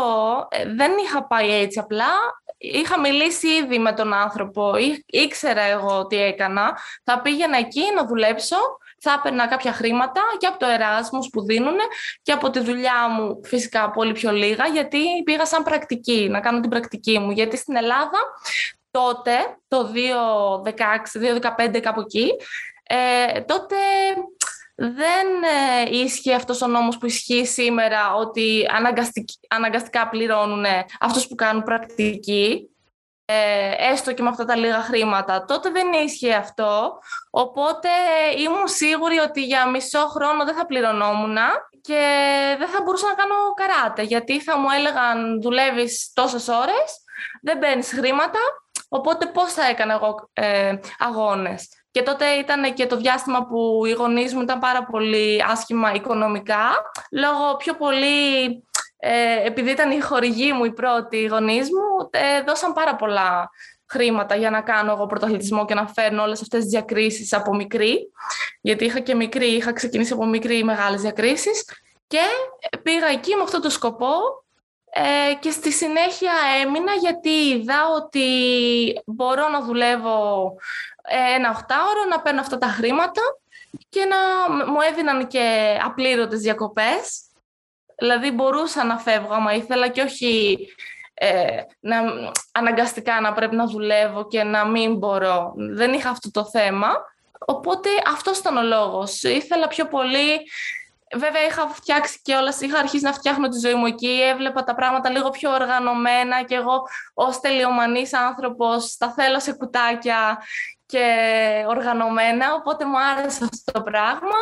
[0.50, 2.10] Ε, δεν είχα πάει έτσι απλά.
[2.58, 4.78] Είχα μιλήσει ήδη με τον άνθρωπο.
[4.78, 6.78] Ή, ήξερα εγώ τι έκανα.
[7.04, 8.58] Θα πήγαινα εκεί να δουλέψω.
[9.02, 11.76] Θα έπαιρνα κάποια χρήματα και από το Εράσμους που δίνουν
[12.22, 16.60] και από τη δουλειά μου φυσικά πολύ πιο λίγα γιατί πήγα σαν πρακτική, να κάνω
[16.60, 17.32] την πρακτική μου.
[17.32, 18.20] Γιατί στην Ελλάδα
[18.92, 19.32] τότε,
[19.68, 19.92] το
[21.76, 22.32] 2016-2015 κάπου εκεί,
[22.84, 23.76] ε, τότε
[24.76, 28.66] δεν ε, ίσχυε αυτός ο νόμος που ισχύει σήμερα ότι
[29.48, 30.66] αναγκαστικά πληρώνουν
[31.00, 32.70] αυτούς που κάνουν πρακτική
[33.30, 35.46] ε, έστω και με αυτά τα λίγα χρήματα.
[35.46, 37.90] Τότε δεν ίσχυε αυτό, οπότε
[38.38, 41.38] ήμουν σίγουρη ότι για μισό χρόνο δεν θα πληρωνόμουν
[41.82, 42.02] και
[42.58, 47.04] δεν θα μπορούσα να κάνω καράτε γιατί θα μου έλεγαν δουλεύεις τόσες ώρες,
[47.42, 48.40] δεν παίρνεις χρήματα,
[48.90, 51.70] οπότε πώς θα έκανα εγώ ε, αγώνες.
[51.92, 56.70] Και τότε ήταν και το διάστημα που οι γονείς μου ήταν πάρα πολύ άσχημα οικονομικά,
[57.12, 58.64] λόγω πιο πολύ,
[58.98, 63.50] ε, επειδή ήταν η χορηγή μου η πρώτη, οι γονείς μου, ε, δώσαν πάρα πολλά
[63.90, 68.12] χρήματα για να κάνω εγώ πρωταθλητισμό και να φέρνω όλες αυτές τις διακρίσεις από μικρή.
[68.62, 71.64] Γιατί είχα και μικρή, είχα ξεκινήσει από μικρή μεγάλες διακρίσεις.
[72.08, 72.22] Και
[72.84, 74.16] πήγα εκεί με αυτό το σκοπό
[74.90, 76.32] ε, και στη συνέχεια
[76.64, 78.30] έμεινα γιατί είδα ότι
[79.06, 80.54] μπορώ να δουλεύω
[81.36, 83.22] ένα οχτάωρο, να παίρνω αυτά τα χρήματα
[83.90, 84.18] και να
[84.66, 87.27] μου έδιναν και απλήρωτες διακοπές.
[87.98, 90.58] Δηλαδή μπορούσα να φεύγω άμα ήθελα και όχι
[91.14, 91.98] ε, να,
[92.52, 95.54] αναγκαστικά να πρέπει να δουλεύω και να μην μπορώ.
[95.56, 96.88] Δεν είχα αυτό το θέμα.
[97.40, 99.24] Οπότε αυτός ήταν ο λόγος.
[99.24, 100.42] Ήθελα πιο πολύ
[101.16, 104.76] Βέβαια είχα φτιάξει και όλα, είχα αρχίσει να φτιάχνω τη ζωή μου εκεί, έβλεπα τα
[104.76, 106.82] πράγματα λίγο πιο οργανωμένα και εγώ
[107.14, 110.38] ως τελειομανής άνθρωπος τα θέλω σε κουτάκια
[110.86, 111.16] και
[111.68, 114.38] οργανωμένα, οπότε μου άρεσε αυτό το πράγμα.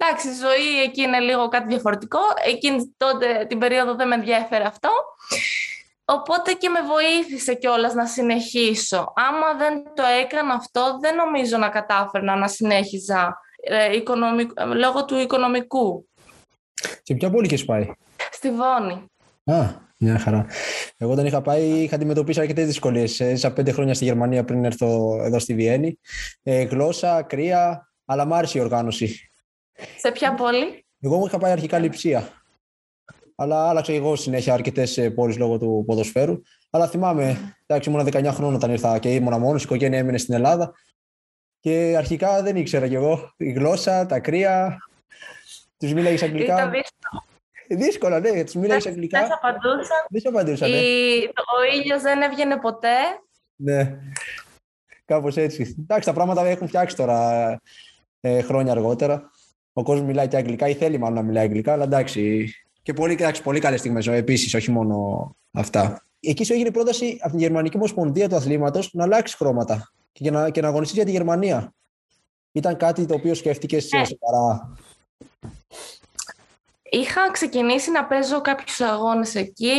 [0.00, 2.18] Εντάξει, η ζωή εκεί είναι λίγο κάτι διαφορετικό.
[2.46, 4.88] Εκείνη τότε την περίοδο δεν με ενδιαφέρε αυτό.
[6.04, 9.12] Οπότε και με βοήθησε κιόλας να συνεχίσω.
[9.16, 13.88] Άμα δεν το έκανα αυτό, δεν νομίζω να κατάφερνα να συνέχιζα ε,
[14.74, 16.08] λόγω του οικονομικού.
[17.02, 17.90] Σε ποια πόλη έχεις πάει;
[18.30, 19.04] Στη Βόνη.
[19.44, 20.46] Α, μια χαρά.
[20.96, 23.20] Εγώ όταν είχα πάει είχα αντιμετωπίσει αρκετές δυσκολίες.
[23.20, 25.98] Έζησα πέντε χρόνια στη Γερμανία πριν έρθω εδώ στη Βιέννη.
[26.42, 29.30] Ε, γλώσσα, κρύα, αλλά μ' άρεσε η οργάνωση.
[29.98, 32.28] Σε ποια πόλη; Εγώ μου είχα πάει αρχικά λειψία.
[33.34, 36.40] Αλλά άλλαξα εγώ συνέχεια αρκετές ε, πόλεις λόγω του ποδοσφαίρου.
[36.70, 39.62] Αλλά θυμάμαι, εντάξει, ήμουν 19 χρόνια όταν ήρθα και ήμουν μόνος.
[39.62, 40.74] Η οικογένεια έμεινε στην Ελλάδα.
[41.60, 44.78] Και αρχικά δεν ήξερα κι εγώ η γλώσσα, τα κρύα.
[45.78, 46.54] Τους μίλαγες αγγλικά.
[46.54, 47.24] Ήταν δύσκολο.
[47.68, 49.20] Δύσκολα, ναι, τους μίλαγες αγγλικά.
[49.20, 50.06] Δεν απαντούσαν.
[50.08, 50.70] Δεν σου απαντούσαν.
[50.70, 50.78] Ναι.
[50.78, 52.96] Ο ήλιος δεν έβγαινε ποτέ.
[53.56, 53.98] Ναι.
[55.04, 55.76] Κάπως έτσι.
[55.80, 57.60] Εντάξει, τα πράγματα έχουν φτιάξει τώρα
[58.20, 59.30] ε, χρόνια αργότερα.
[59.78, 62.52] Ο κόσμος μιλάει και αγγλικά ή θέλει μάλλον να μιλάει αγγλικά, αλλά εντάξει.
[62.82, 66.02] Και πολύ, εντάξει, πολύ καλές στιγμές επίσης, όχι μόνο αυτά.
[66.20, 70.50] Εκεί σου έγινε πρόταση από την Γερμανική Ομοσπονδία του Αθλήματος να αλλάξει χρώματα και να,
[70.50, 71.74] και να αγωνιστείς για τη Γερμανία.
[72.52, 74.04] Ήταν κάτι το οποίο σκέφτηκες ναι.
[74.04, 74.72] σοβαρά;
[76.90, 79.72] Είχα ξεκινήσει να παίζω κάποιους αγώνες εκεί.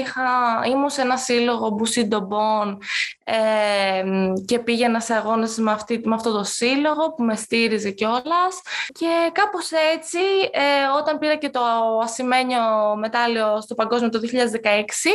[0.00, 0.22] Είχα,
[0.66, 2.78] ήμουν σε ένα σύλλογο Μπουσίντομπον
[3.24, 4.04] ε,
[4.44, 8.60] και πήγαινα σε αγώνες με, αυτή, με αυτό το σύλλογο που με στήριζε κιόλας.
[8.92, 10.18] Και κάπως έτσι,
[10.50, 10.60] ε,
[11.00, 11.60] όταν πήρα και το
[12.02, 15.10] ασημένιο μετάλλιο στο παγκόσμιο το 2016,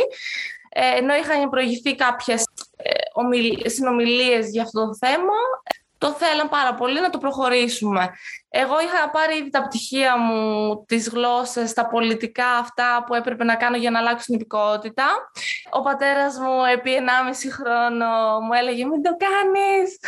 [0.68, 2.44] ε, ενώ είχαν προηγηθεί κάποιες
[2.76, 5.34] ε, συνομιλίες για αυτό το θέμα,
[6.02, 8.10] το θέλαν πάρα πολύ να το προχωρήσουμε.
[8.48, 13.54] Εγώ είχα πάρει ήδη τα πτυχία μου, τις γλώσσες, τα πολιτικά αυτά που έπρεπε να
[13.54, 15.04] κάνω για να αλλάξω την ειδικότητα.
[15.70, 19.98] Ο πατέρας μου επί 1,5 χρόνο μου έλεγε μην το κάνεις.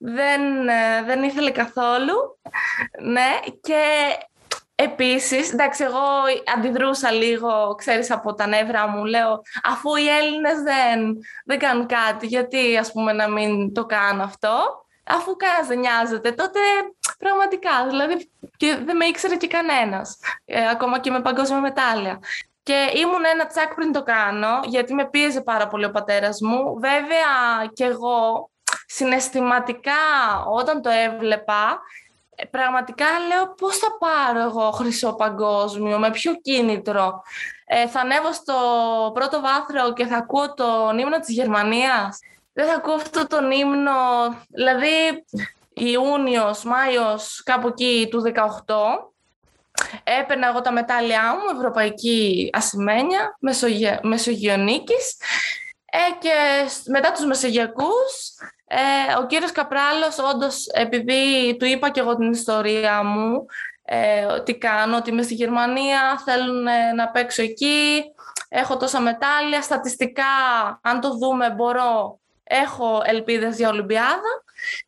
[0.00, 2.38] Δεν, ε, δεν ήθελε καθόλου.
[3.02, 3.82] Ναι, και
[4.80, 6.06] Επίσης, εντάξει, εγώ
[6.56, 12.26] αντιδρούσα λίγο, ξέρεις, από τα νεύρα μου, λέω, αφού οι Έλληνες δεν, δεν κάνουν κάτι,
[12.26, 16.58] γιατί ας πούμε να μην το κάνω αυτό αφού κανένα δεν νοιάζεται, τότε
[17.18, 22.18] πραγματικά, δηλαδή και δεν με ήξερε και κανένας, ε, ακόμα και με παγκόσμια μετάλλια.
[22.62, 26.78] Και ήμουν ένα τσάκ πριν το κάνω, γιατί με πίεζε πάρα πολύ ο πατέρας μου.
[26.80, 28.50] Βέβαια και εγώ
[28.86, 29.92] συναισθηματικά
[30.52, 31.80] όταν το έβλεπα,
[32.34, 37.22] ε, πραγματικά λέω πώς θα πάρω εγώ χρυσό παγκόσμιο, με ποιο κίνητρο;
[37.70, 38.54] Ε, θα ανέβω στο
[39.14, 42.18] πρώτο βάθρο και θα ακούω τον ύμνο της Γερμανίας;
[42.58, 43.92] Δεν θα ακούω αυτό τον ύμνο,
[44.48, 45.24] δηλαδή
[45.74, 48.74] Ιούνιος, Μάιος, κάπου εκεί του 18,
[50.20, 53.98] έπαιρνα εγώ τα μετάλλια μου, Ευρωπαϊκή Ασημένια, Μεσογε...
[54.02, 55.16] Μεσογειονίκης.
[55.84, 56.30] Ε, και
[56.90, 63.02] μετά τους Μεσογειακούς ε, ο κύριος Καπράλος όντως επειδή του είπα και εγώ την ιστορία
[63.02, 63.46] μου
[63.84, 66.66] ε, τι κάνω, ότι είμαι στη Γερμανία, θέλουν
[66.96, 68.02] να παίξω εκεί,
[68.48, 70.24] έχω τόσα μετάλλια, στατιστικά
[70.82, 74.42] αν το δούμε μπορώ έχω ελπίδες για Ολυμπιάδα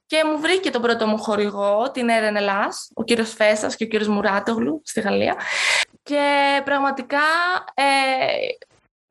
[0.06, 3.86] και μου βρήκε τον πρώτο μου χορηγό, την Έρεν Ελλάς, ο κύριος Φέσας και ο
[3.86, 5.36] κύριος Μουράτογλου στη Γαλλία.
[6.02, 7.18] Και πραγματικά
[7.74, 7.84] ε,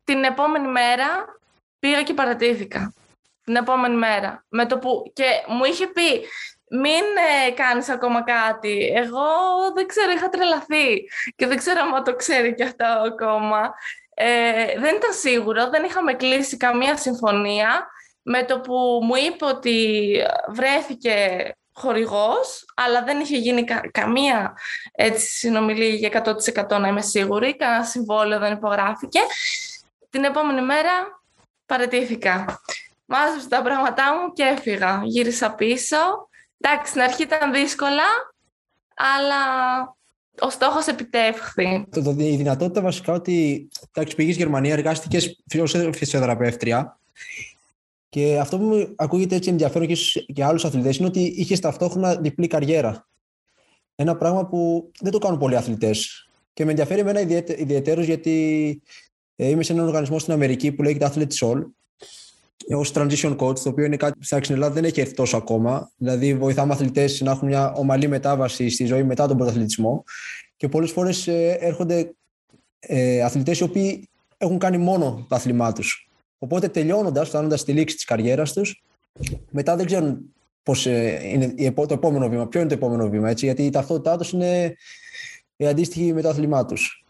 [0.03, 1.07] την επόμενη μέρα
[1.79, 2.93] πήγα και παρατήθηκα.
[3.43, 4.45] Την επόμενη μέρα.
[4.49, 5.11] Με το που...
[5.13, 6.27] Και μου είχε πει,
[6.69, 7.03] μην
[7.47, 8.91] ε, κάνεις ακόμα κάτι.
[8.95, 9.27] Εγώ
[9.73, 11.09] δεν ξέρω, είχα τρελαθεί.
[11.35, 13.73] Και δεν ξέρω αν το ξέρει και αυτό ακόμα.
[14.13, 17.87] Ε, δεν ήταν σίγουρο, δεν είχαμε κλείσει καμία συμφωνία
[18.31, 20.11] με το που μου είπε ότι
[20.49, 21.13] βρέθηκε
[21.71, 24.57] χορηγός, αλλά δεν είχε γίνει καμία
[24.91, 26.37] έτσι, συνομιλία για
[26.67, 29.19] 100% να είμαι σίγουρη, κανένα συμβόλαιο δεν υπογράφηκε.
[30.09, 31.21] Την επόμενη μέρα
[31.65, 32.61] παρετήθηκα.
[33.05, 35.01] Μάζεψα τα πράγματά μου και έφυγα.
[35.03, 35.97] Γύρισα πίσω.
[36.59, 38.07] Εντάξει, στην αρχή ήταν δύσκολα,
[38.95, 39.43] αλλά
[40.39, 41.87] ο στόχος επιτεύχθη.
[41.91, 46.99] Το, το, η δυνατότητα βασικά ότι εντάξει, πήγες Γερμανία, εργάστηκες ως φυσιοθεραπεύτρια
[48.09, 49.95] και αυτό που μου ακούγεται έτσι ενδιαφέρον και
[50.27, 53.07] για άλλους αθλητές είναι ότι είχες ταυτόχρονα διπλή καριέρα.
[53.95, 56.29] Ένα πράγμα που δεν το κάνουν πολλοί αθλητές.
[56.53, 57.19] Και με ενδιαφέρει εμένα
[57.57, 58.81] ιδιαίτερος γιατί
[59.35, 61.61] ε, είμαι σε έναν οργανισμό στην Αμερική που λέγεται Athletes All
[62.75, 65.91] ως transition coach, το οποίο είναι κάτι που στην Ελλάδα δεν έχει έρθει τόσο ακόμα.
[65.97, 70.03] Δηλαδή, βοηθάμε αθλητές να έχουν μια ομαλή μετάβαση στη ζωή μετά τον πρωταθλητισμό.
[70.55, 72.15] Και πολλές φορές ε, έρχονται
[72.79, 76.08] ε, αθλητές οι οποίοι έχουν κάνει μόνο το άθλημά τους.
[76.39, 78.83] Οπότε, τελειώνοντας, φτάνοντας στη λήξη της καριέρας τους,
[79.49, 83.29] μετά δεν ξέρουν πώς ε, είναι το επόμενο βήμα, ποιο είναι το επόμενο βήμα.
[83.29, 84.75] Έτσι, γιατί η ταυτότητά τους είναι
[85.55, 87.05] η αντίστοιχη με το άθλημά τους.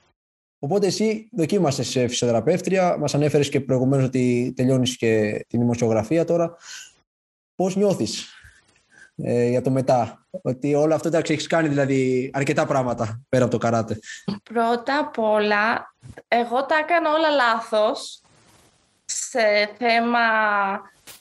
[0.60, 6.56] Οπότε εσύ δοκίμασες σε φυσιοθεραπεύτρια, μας ανέφερες και προηγουμένως ότι τελειώνεις και την δημοσιογραφία τώρα.
[7.56, 8.28] Πώς νιώθεις
[9.16, 13.54] ε, για το μετά, ότι όλο αυτό εντάξει έχεις κάνει δηλαδή αρκετά πράγματα πέρα από
[13.54, 14.00] το καράτε;
[14.44, 15.96] Πρώτα απ' όλα,
[16.28, 18.22] εγώ τα έκανα όλα λάθος
[19.10, 20.20] σε θέμα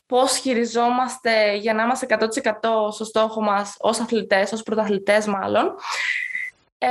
[0.07, 5.75] πώς χειριζόμαστε για να είμαστε 100% στο στόχο μας ως αθλητές, ως πρωταθλητές μάλλον
[6.79, 6.89] ε,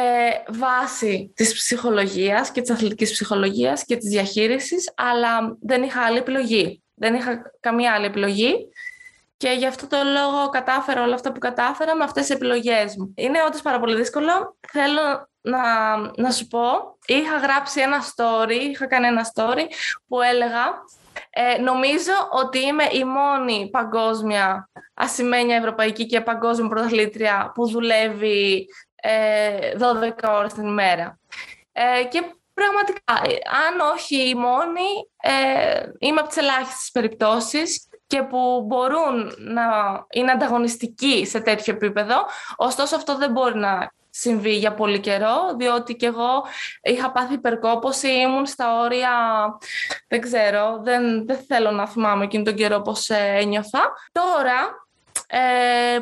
[0.47, 6.81] βάση της ψυχολογίας και της αθλητικής ψυχολογίας και της διαχείρισης, αλλά δεν είχα άλλη επιλογή.
[6.93, 8.55] Δεν είχα καμία άλλη επιλογή
[9.37, 13.13] και γι' αυτό το λόγο κατάφερα όλα αυτά που κατάφερα με αυτές τις επιλογές μου.
[13.15, 14.57] Είναι όντως πάρα πολύ δύσκολο.
[14.71, 16.61] Θέλω να, να σου πω,
[17.05, 19.63] είχα γράψει ένα story, είχα κάνει ένα story
[20.07, 20.85] που έλεγα
[21.29, 28.67] ε, νομίζω ότι είμαι η μόνη παγκόσμια ασημένια ευρωπαϊκή και παγκόσμια πρωταθλήτρια που δουλεύει
[29.01, 31.19] 12 ε, ώρες την ημέρα.
[31.71, 33.13] Ε, και πραγματικά,
[33.67, 39.65] αν όχι η μόνη, ε, είμαι από τις ελάχιστες περιπτώσεις και που μπορούν να
[40.09, 42.15] είναι ανταγωνιστικοί σε τέτοιο επίπεδο.
[42.55, 46.43] Ωστόσο αυτό δεν μπορεί να συμβεί για πολύ καιρό, διότι και εγώ
[46.81, 49.09] είχα πάθει υπερκόπωση, ήμουν στα όρια,
[50.07, 53.93] δεν ξέρω, δεν, δεν θέλω να θυμάμαι εκείνο τον καιρό πώς ένιωθα.
[54.11, 54.85] Τώρα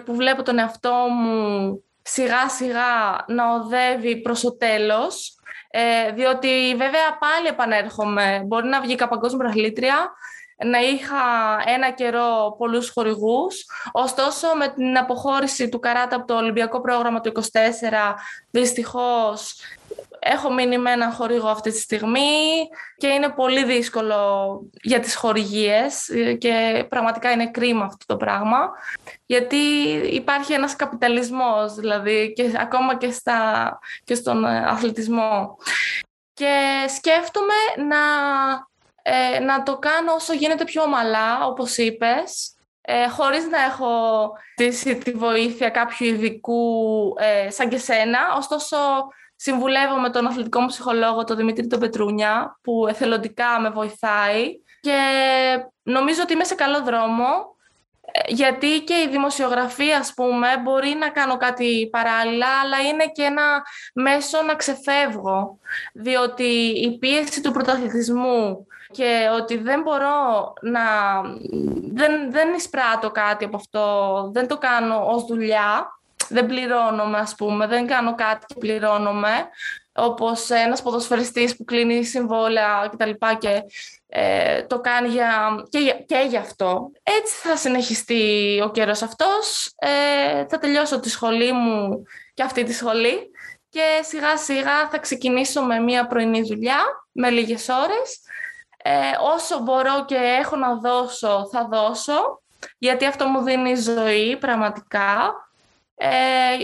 [0.06, 5.36] που βλέπω τον εαυτό μου σιγά σιγά να οδεύει προς το τέλος,
[5.70, 10.12] ε, διότι βέβαια πάλι επανέρχομαι, μπορεί να βγήκα παγκόσμια πρωταθλήτρια,
[10.66, 11.16] να είχα
[11.66, 13.66] ένα καιρό πολλούς χορηγούς.
[13.92, 17.40] Ωστόσο, με την αποχώρηση του καράτα από το Ολυμπιακό πρόγραμμα του 24,
[18.52, 19.56] δυστυχώς
[20.28, 26.10] Έχω μείνει με έναν χορηγό αυτή τη στιγμή και είναι πολύ δύσκολο για τις χορηγίες
[26.38, 28.70] και πραγματικά είναι κρίμα αυτό το πράγμα
[29.26, 29.56] γιατί
[30.12, 35.58] υπάρχει ένας καπιταλισμός δηλαδή και ακόμα και, στα, και στον αθλητισμό.
[36.34, 37.54] Και σκέφτομαι
[37.88, 37.98] να,
[39.08, 44.96] ε, να το κάνω όσο γίνεται πιο ομαλά, όπως είπες, ε, χωρίς να έχω τη,
[44.96, 48.20] τη βοήθεια κάποιου ειδικού ε, σαν και σένα.
[48.38, 48.78] Ωστόσο,
[49.36, 55.00] Συμβουλεύω με τον αθλητικό μου ψυχολόγο, τον Δημήτρη τον Πετρούνια, που εθελοντικά με βοηθάει και
[55.84, 57.55] νομίζω ότι είμαι σε καλό δρόμο ε,
[58.28, 63.64] γιατί και η δημοσιογραφία, ας πούμε, μπορεί να κάνω κάτι παράλληλα, αλλά είναι και ένα
[63.94, 65.60] μέσο να ξεφεύγω,
[65.94, 66.44] διότι
[66.84, 70.82] η πίεση του πρωταθλητισμού και ότι δεν μπορώ να...
[71.94, 76.00] Δεν, δεν εισπράττω κάτι από αυτό, δεν το κάνω ως δουλειά,
[76.30, 79.50] δεν πληρώνομαι, ας πούμε, δεν κάνω κάτι και πληρώνομαι,
[79.96, 83.10] όπως ένας ποδοσφαιριστής που κλείνει συμβόλαια κτλ.
[83.10, 83.64] Και, και
[84.08, 86.92] ε, το κάνει για, και, και γι' αυτό.
[87.04, 89.74] Έτσι θα συνεχιστεί ο καιρός αυτός.
[89.76, 92.04] Ε, θα τελειώσω τη σχολή μου
[92.34, 93.32] και αυτή τη σχολή
[93.70, 96.80] και σιγά σιγά θα ξεκινήσω με μια πρωινή δουλειά,
[97.12, 98.20] με λίγες ώρες.
[98.84, 98.92] Ε,
[99.36, 102.42] όσο μπορώ και έχω να δώσω, θα δώσω,
[102.78, 105.34] γιατί αυτό μου δίνει ζωή πραγματικά.
[105.96, 106.10] Ε,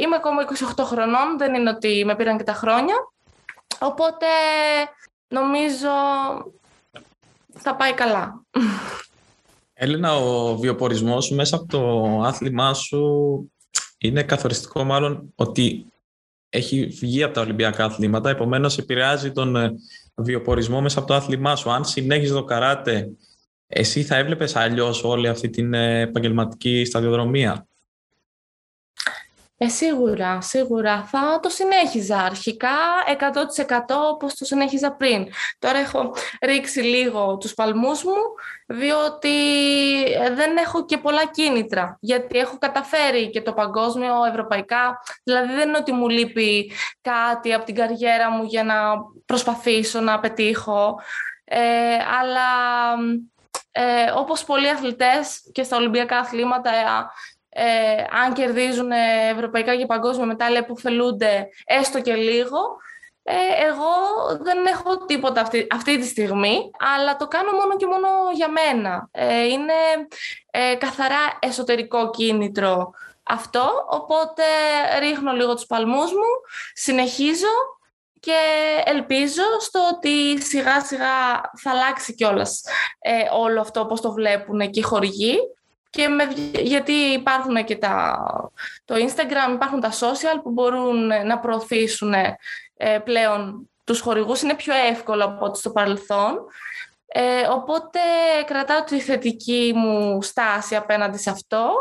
[0.01, 0.41] είμαι ακόμα
[0.75, 2.95] 28 χρονών, δεν είναι ότι με πήραν και τα χρόνια.
[3.83, 4.25] Οπότε
[5.27, 5.89] νομίζω
[7.53, 8.45] θα πάει καλά.
[9.73, 13.01] Έλενα, ο βιοπορισμός μέσα από το άθλημά σου
[13.97, 15.85] είναι καθοριστικό μάλλον ότι
[16.49, 19.71] έχει βγει από τα Ολυμπιακά αθλήματα, επομένως επηρεάζει τον ε,
[20.15, 21.71] βιοπορισμό μέσα από το άθλημά σου.
[21.71, 23.09] Αν συνέχιζες το καράτε,
[23.67, 27.67] εσύ θα έβλεπες αλλιώς όλη αυτή την ε, επαγγελματική σταδιοδρομία;
[29.63, 31.03] Ε, σίγουρα, σίγουρα.
[31.03, 32.69] Θα το συνέχιζα αρχικά
[33.07, 35.27] 100% όπως το συνέχιζα πριν.
[35.59, 38.15] Τώρα έχω ρίξει λίγο τους παλμούς μου,
[38.65, 39.29] διότι
[40.03, 41.97] ε, δεν έχω και πολλά κίνητρα.
[41.99, 44.99] Γιατί έχω καταφέρει και το παγκόσμιο, ευρωπαϊκά.
[45.23, 46.71] Δηλαδή δεν είναι ότι μου λείπει
[47.01, 48.75] κάτι από την καριέρα μου για να
[49.25, 50.99] προσπαθήσω να πετύχω.
[51.43, 52.49] Ε, αλλά
[53.71, 56.71] ε, όπως πολλοί αθλητές και στα Ολυμπιακά αθλήματα
[57.53, 58.91] ε, αν κερδίζουν
[59.31, 62.59] ευρωπαϊκά και παγκόσμια μετάλλια που φελούνται έστω και λίγο.
[63.23, 63.91] Ε, εγώ
[64.41, 69.09] δεν έχω τίποτα αυτή, αυτή τη στιγμή, αλλά το κάνω μόνο και μόνο για μένα.
[69.11, 69.73] Ε, είναι
[70.51, 72.91] ε, καθαρά εσωτερικό κίνητρο
[73.23, 74.43] αυτό, οπότε
[74.99, 76.29] ρίχνω λίγο τους παλμούς μου,
[76.73, 77.53] συνεχίζω
[78.19, 78.37] και
[78.85, 82.61] ελπίζω στο ότι σιγά σιγά θα αλλάξει κιόλας
[82.99, 85.37] ε, όλο αυτό όπως το βλέπουν και οι χορηγοί
[85.91, 86.23] και με,
[86.61, 88.17] γιατί υπάρχουν και τα,
[88.85, 94.41] το Instagram, υπάρχουν τα social που μπορούν να προωθήσουν ε, πλέον τους χορηγούς.
[94.41, 96.45] Είναι πιο εύκολο από ό,τι στο παρελθόν.
[97.07, 97.99] Ε, οπότε
[98.45, 101.71] κρατάω τη θετική μου στάση απέναντι σε αυτό.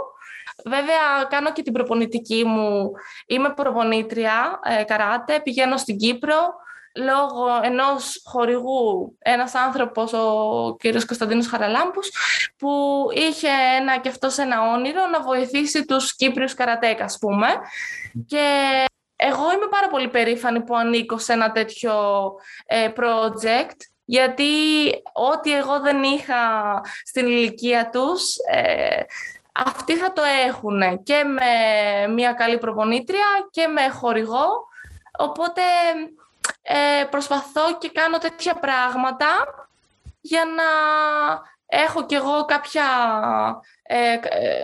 [0.65, 2.91] Βέβαια, κάνω και την προπονητική μου.
[3.27, 6.55] Είμαι προπονήτρια ε, καράτε, πηγαίνω στην Κύπρο
[6.97, 12.11] λόγω ενός χορηγού, ένας άνθρωπος, ο κύριος Κωνσταντίνος Χαραλάμπους,
[12.57, 13.49] που είχε
[13.79, 17.47] ένα και αυτός ένα όνειρο να βοηθήσει τους Κύπριους καρατέκα, ας πούμε.
[18.27, 18.85] Και
[19.17, 21.95] εγώ είμαι πάρα πολύ περήφανη που ανήκω σε ένα τέτοιο
[22.67, 24.45] ε, project, γιατί
[25.13, 26.37] ό,τι εγώ δεν είχα
[27.05, 29.03] στην ηλικία τους, ε,
[29.53, 31.53] αυτοί θα το έχουν και με
[32.13, 34.47] μια καλή προπονήτρια και με χορηγό.
[35.19, 35.63] Οπότε
[36.63, 39.27] ε, προσπαθώ και κάνω τέτοια πράγματα
[40.21, 40.69] για να
[41.67, 42.85] έχω κι εγώ κάποια,
[43.83, 44.15] ε,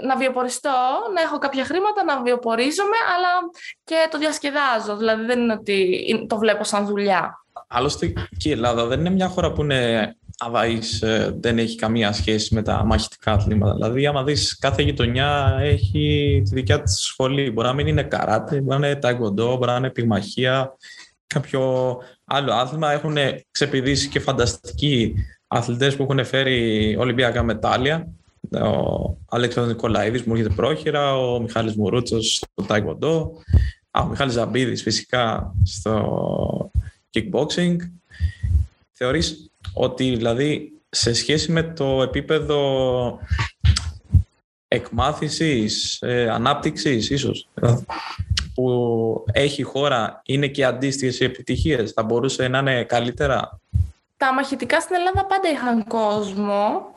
[0.07, 0.79] να βιοποριστώ,
[1.15, 3.51] να έχω κάποια χρήματα, να βιοπορίζομαι, αλλά
[3.85, 4.97] και το διασκεδάζω.
[4.97, 7.45] Δηλαδή δεν είναι ότι το βλέπω σαν δουλειά.
[7.69, 12.13] Άλλωστε και η Ελλάδα δεν είναι μια χώρα που είναι αδαής, ε, δεν έχει καμία
[12.13, 13.75] σχέση με τα μαχητικά αθλήματα.
[13.75, 17.51] Δηλαδή, άμα δεις κάθε γειτονιά έχει τη δικιά της σχολή.
[17.51, 20.77] Μπορεί να μην είναι καράτε, μπορεί να είναι ταγκοντό, μπορεί να είναι πυγμαχία,
[21.27, 22.93] κάποιο άλλο άθλημα.
[22.93, 23.17] Έχουν
[23.51, 25.15] ξεπηδήσει και φανταστικοί
[25.47, 28.09] αθλητές που έχουν φέρει Ολυμπιακά μετάλλια.
[28.51, 33.33] Ο Αλέξανδρος Νικολαίδης μου έρχεται πρόχειρα, ο Μιχάλης Μουρούτσος στο Τάικοντό,
[33.91, 36.71] ο Μιχάλης Ζαμπίδης φυσικά στο
[37.13, 37.77] kickboxing.
[38.93, 43.19] Θεωρείς ότι δηλαδή σε σχέση με το επίπεδο
[44.69, 47.49] εκμάθησης, ε, ανάπτυξης ίσως,
[48.57, 53.61] που έχει η χώρα είναι και αντίστοιχες επιτυχίες, θα μπορούσε να είναι καλύτερα;
[54.17, 56.95] Τα μαχητικά στην Ελλάδα πάντα είχαν κόσμο.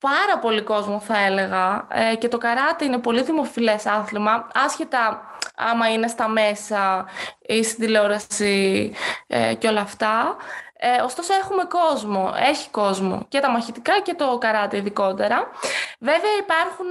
[0.00, 5.22] Πάρα πολύ κόσμο θα έλεγα ε, και το καράτε είναι πολύ δημοφιλές άθλημα άσχετα
[5.58, 7.06] άμα είναι στα μέσα
[7.46, 8.92] ή στην τηλεόραση
[9.26, 10.36] ε, και όλα αυτά
[10.80, 15.50] ε, ωστόσο έχουμε κόσμο, έχει κόσμο και τα μαχητικά και το καράτε ειδικότερα.
[16.00, 16.86] Βέβαια υπάρχουν,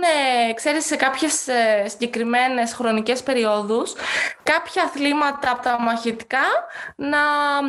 [0.49, 3.93] ε, ξέρεις, σε κάποιες ε, συγκεκριμένες χρονικές περιόδους
[4.43, 6.45] κάποια αθλήματα από τα μαχητικά
[6.95, 7.17] να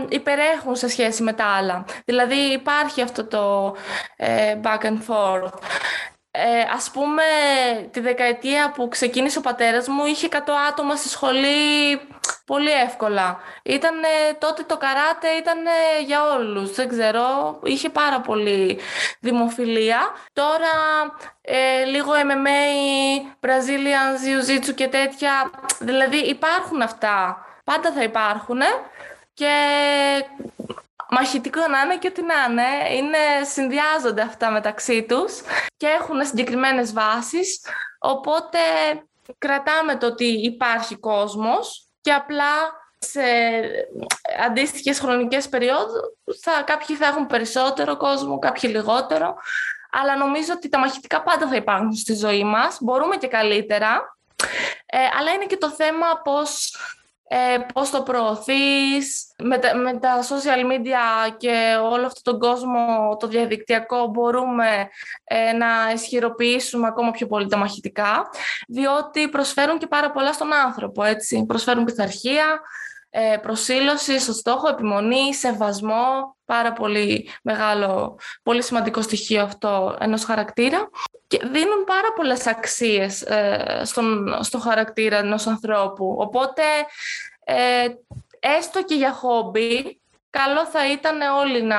[0.08, 1.84] υπερέχουν σε σχέση με τα άλλα.
[2.04, 3.74] Δηλαδή υπάρχει αυτό το
[4.16, 5.52] ε, back and forth.
[6.30, 7.22] Ε, ας πούμε,
[7.90, 10.36] τη δεκαετία που ξεκίνησε ο πατέρας μου, είχε 100
[10.68, 12.00] άτομα στη σχολή
[12.48, 13.38] πολύ εύκολα.
[13.62, 14.08] Ήτανε,
[14.38, 15.58] τότε το καράτε ήταν
[16.04, 18.78] για όλους, δεν ξέρω, είχε πάρα πολύ
[19.20, 19.98] δημοφιλία.
[20.32, 20.74] Τώρα
[21.40, 22.66] ε, λίγο MMA,
[23.46, 28.60] Brazilian Jiu-Jitsu και τέτοια, δηλαδή υπάρχουν αυτά, πάντα θα υπάρχουν
[29.34, 29.54] και
[31.10, 32.96] μαχητικό να είναι και ό,τι να είναι.
[32.96, 33.18] είναι.
[33.44, 35.40] Συνδυάζονται αυτά μεταξύ τους
[35.76, 37.60] και έχουν συγκεκριμένες βάσεις.
[37.98, 38.58] Οπότε
[39.38, 42.52] κρατάμε το ότι υπάρχει κόσμος και απλά
[42.98, 43.22] σε
[44.46, 46.00] αντίστοιχες χρονικές περιόδους
[46.40, 49.36] θα, κάποιοι θα έχουν περισσότερο κόσμο, κάποιοι λιγότερο.
[49.90, 52.78] Αλλά νομίζω ότι τα μαχητικά πάντα θα υπάρχουν στη ζωή μας.
[52.80, 54.16] Μπορούμε και καλύτερα.
[54.86, 56.76] Ε, αλλά είναι και το θέμα πώς
[57.28, 63.16] ε, πώς το προωθείς, με τα, με τα social media και όλο αυτόν τον κόσμο,
[63.18, 64.88] το διαδικτυακό, μπορούμε
[65.24, 68.28] ε, να ισχυροποιήσουμε ακόμα πιο πολύ τα μαχητικά,
[68.68, 71.44] διότι προσφέρουν και πάρα πολλά στον άνθρωπο, έτσι.
[71.46, 72.60] Προσφέρουν πειθαρχία,
[73.10, 80.90] ε, προσήλωση στο στόχο, επιμονή, σεβασμό, πάρα πολύ μεγάλο, πολύ σημαντικό στοιχείο αυτό ενός χαρακτήρα.
[81.26, 86.16] Και δίνουν πάρα πολλές αξίες ε, στον, στο χαρακτήρα ενός ανθρώπου.
[86.18, 86.62] Οπότε,
[87.44, 87.86] ε,
[88.38, 90.00] έστω και για χόμπι,
[90.30, 91.78] καλό θα ήταν όλοι να,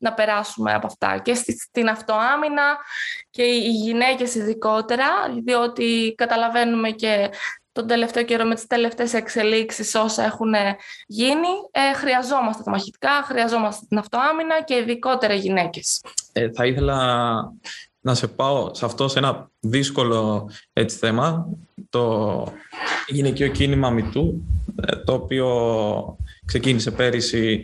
[0.00, 1.18] να περάσουμε από αυτά.
[1.18, 2.76] Και στην αυτοάμυνα
[3.30, 5.06] και οι γυναίκες ειδικότερα,
[5.42, 7.30] διότι καταλαβαίνουμε και
[7.76, 10.54] τον τελευταίο καιρό με τις τελευταίες εξελίξεις όσα έχουν
[11.06, 16.02] γίνει, ε, χρειαζόμαστε τα μαχητικά, χρειαζόμαστε την αυτοάμυνα και ειδικότερα γυναίκες.
[16.32, 16.98] Ε, θα ήθελα
[18.00, 21.48] να σε πάω σε αυτό σε ένα δύσκολο έτσι, θέμα,
[21.90, 22.44] το
[23.06, 24.42] γυναικείο κίνημα Μητού,
[24.86, 25.48] ε, το οποίο
[26.44, 27.62] ξεκίνησε πέρυσι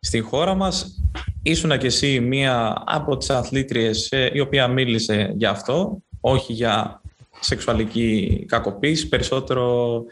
[0.00, 1.02] στην χώρα μας.
[1.42, 7.02] Ήσουν και εσύ μία από τις αθλήτριες ε, η οποία μίλησε για αυτό, όχι για
[7.44, 10.02] σεξουαλική κακοποίηση, περισσότερο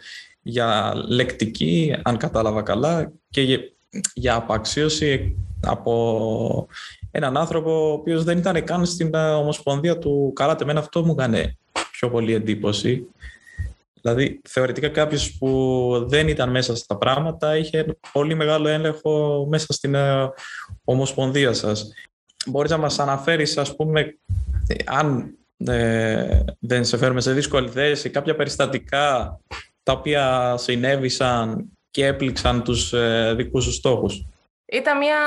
[0.42, 3.72] για λεκτική, αν κατάλαβα καλά, και
[4.14, 6.66] για απαξίωση από
[7.10, 10.62] έναν άνθρωπο ο οποίος δεν ήταν καν στην ε, Ομοσπονδία του Καράτε.
[10.62, 11.56] Εμένα αυτό μου έκανε
[11.90, 13.06] πιο πολύ εντύπωση.
[14.00, 19.94] Δηλαδή, θεωρητικά κάποιος που δεν ήταν μέσα στα πράγματα είχε πολύ μεγάλο έλεγχο μέσα στην
[19.94, 20.30] ε,
[20.84, 21.92] Ομοσπονδία σας.
[22.46, 24.18] Μπορείς να μας αναφέρεις, ας πούμε,
[24.84, 25.36] αν
[25.68, 29.38] ε, δεν σε φέρουμε σε δύσκολη θέση, κάποια περιστατικά
[29.82, 34.26] τα οποία συνέβησαν και έπληξαν τους ε, δικούς σου στόχους.
[34.64, 35.18] Ήταν μια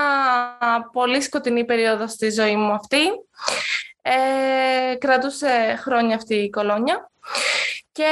[0.92, 3.04] πολύ σκοτεινή περίοδος στη ζωή μου αυτή.
[4.02, 7.12] Ε, κρατούσε χρόνια αυτή η κολόνια
[7.92, 8.12] και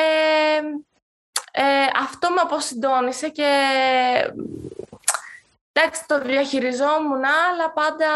[1.51, 1.61] ε,
[2.03, 3.51] αυτό με αποσυντώνησε και
[5.75, 8.07] Εντάξει, το διαχειριζόμουν, αλλά πάντα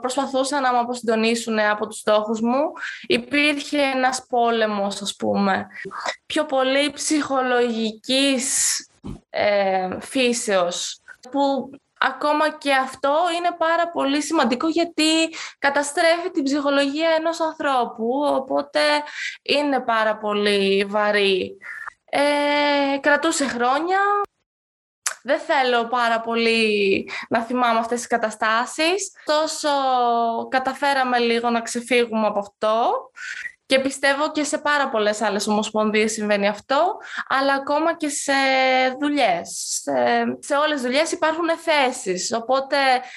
[0.00, 2.72] προσπαθούσα να με αποσυντονίσουν από τους στόχους μου.
[3.06, 5.66] Υπήρχε ένας πόλεμος, ας πούμε,
[6.26, 8.76] πιο πολύ ψυχολογικής
[9.30, 17.40] ε, φύσεως, που ακόμα και αυτό είναι πάρα πολύ σημαντικό γιατί καταστρέφει την ψυχολογία ενός
[17.40, 18.80] ανθρώπου, οπότε
[19.42, 21.56] είναι πάρα πολύ βαρύ.
[22.10, 23.98] Ε, κρατούσε χρόνια,
[25.26, 29.12] δεν θέλω πάρα πολύ να θυμάμαι αυτές τις καταστάσεις.
[29.24, 29.68] Τόσο
[30.48, 32.92] καταφέραμε λίγο να ξεφύγουμε από αυτό
[33.66, 36.96] και πιστεύω και σε πάρα πολλές άλλες ομοσπονδίες συμβαίνει αυτό,
[37.28, 38.32] αλλά ακόμα και σε
[39.00, 39.80] δουλειές.
[39.82, 39.92] Σε,
[40.38, 42.76] σε όλες τις δουλειές υπάρχουν θέσεις, οπότε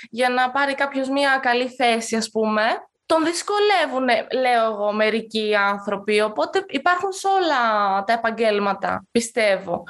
[0.09, 2.63] για να πάρει κάποιος μια καλή θέση, ας πούμε,
[3.05, 4.07] τον δυσκολεύουν,
[4.41, 9.83] λέω εγώ, μερικοί άνθρωποι, οπότε υπάρχουν σε όλα τα επαγγέλματα, πιστεύω.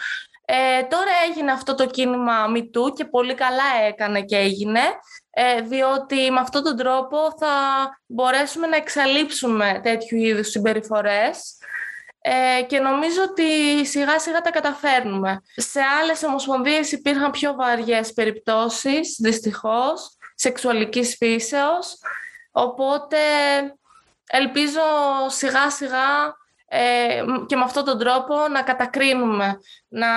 [0.51, 4.79] Ε, τώρα έγινε αυτό το κίνημα MeToo και πολύ καλά έκανε και έγινε,
[5.29, 7.49] ε, διότι με αυτόν τον τρόπο θα
[8.05, 11.57] μπορέσουμε να εξαλείψουμε τέτοιου είδους συμπεριφορές
[12.21, 15.41] ε, και νομίζω ότι σιγά σιγά τα καταφέρνουμε.
[15.55, 21.97] Σε άλλες ομοσπονδίες υπήρχαν πιο βαριές περιπτώσεις, δυστυχώς, σεξουαλικής φύσεως,
[22.51, 23.17] οπότε
[24.29, 24.81] ελπίζω
[25.27, 26.37] σιγά σιγά
[26.69, 30.07] ε, και με αυτόν τον τρόπο να κατακρίνουμε, να,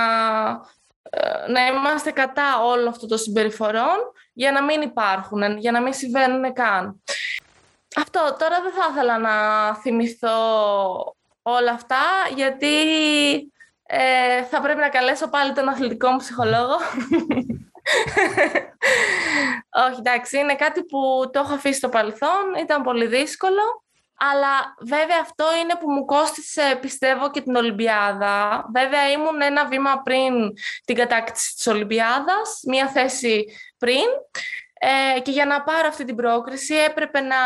[1.10, 3.96] ε, να είμαστε κατά όλων αυτών των συμπεριφορών
[4.32, 7.02] για να μην υπάρχουν, για να μην συμβαίνουν καν.
[7.96, 9.34] Αυτό τώρα δεν θα ήθελα να
[9.74, 10.36] θυμηθώ
[11.42, 12.02] όλα αυτά
[12.34, 12.76] γιατί
[13.82, 16.76] ε, θα πρέπει να καλέσω πάλι τον αθλητικό μου ψυχολόγο.
[19.88, 23.84] Όχι, εντάξει, είναι κάτι που το έχω αφήσει στο παρελθόν, ήταν πολύ δύσκολο.
[24.30, 28.66] Αλλά βέβαια αυτό είναι που μου κόστισε, πιστεύω, και την Ολυμπιάδα.
[28.72, 30.32] Βέβαια ήμουν ένα βήμα πριν
[30.84, 33.44] την κατάκτηση της Ολυμπιάδας, μία θέση
[33.78, 34.04] πριν.
[35.14, 37.36] Ε, και για να πάρω αυτή την πρόκριση έπρεπε να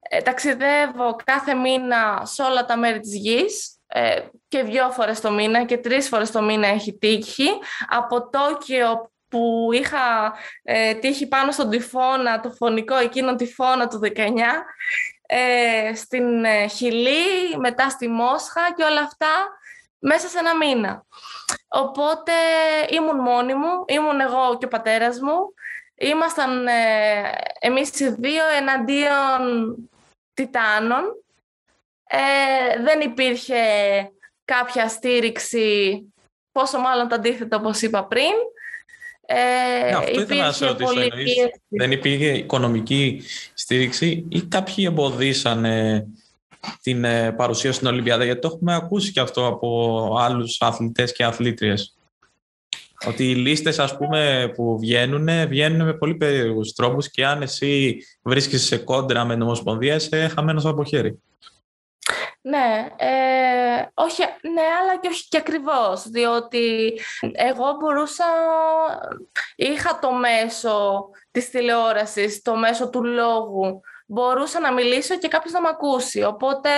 [0.00, 5.30] ε, ταξιδεύω κάθε μήνα σε όλα τα μέρη της γης ε, και δύο φορές το
[5.30, 7.48] μήνα και τρεις φορές το μήνα έχει τύχει.
[7.88, 14.08] Από Τόκιο που είχα ε, τύχει πάνω στον τυφώνα, το φωνικό εκείνο τυφώνα του 19
[15.34, 19.48] ε, στην ε, Χιλή, μετά στη Μόσχα και όλα αυτά
[19.98, 21.06] μέσα σε ένα μήνα.
[21.68, 22.32] Οπότε
[22.90, 25.54] ήμουν μόνη μου, ήμουν εγώ και ο πατέρας μου.
[25.94, 26.72] Ήμασταν ε,
[27.60, 29.76] εμείς οι δύο εναντίον
[30.34, 31.02] τιτάνων.
[32.04, 33.62] Ε, δεν υπήρχε
[34.44, 36.00] κάποια στήριξη,
[36.52, 38.32] πόσο μάλλον το αντίθετο όπως είπα πριν.
[39.26, 40.92] Ε, ναι, αυτό ήθελα να σε ρωτήσω.
[41.68, 43.22] δεν υπήρχε οικονομική
[43.72, 45.66] στήριξη ή κάποιοι εμποδίσαν
[46.82, 51.24] την ε, παρουσία στην Ολυμπιάδα, γιατί το έχουμε ακούσει και αυτό από άλλους αθλητές και
[51.24, 51.96] αθλήτριες.
[53.06, 57.96] Ότι οι λίστες ας πούμε που βγαίνουν, βγαίνουν με πολύ περίεργους τρόπους και αν εσύ
[58.22, 61.18] βρίσκεσαι σε κόντρα με νομοσπονδία, είσαι χαμένος από χέρι.
[62.44, 67.00] Ναι, ε, όχι, ναι, αλλά και όχι και ακριβώς, διότι
[67.32, 68.24] εγώ μπορούσα,
[69.56, 75.60] είχα το μέσο της τηλεόρασης, το μέσο του λόγου, μπορούσα να μιλήσω και κάποιος να
[75.60, 76.70] με ακούσει, οπότε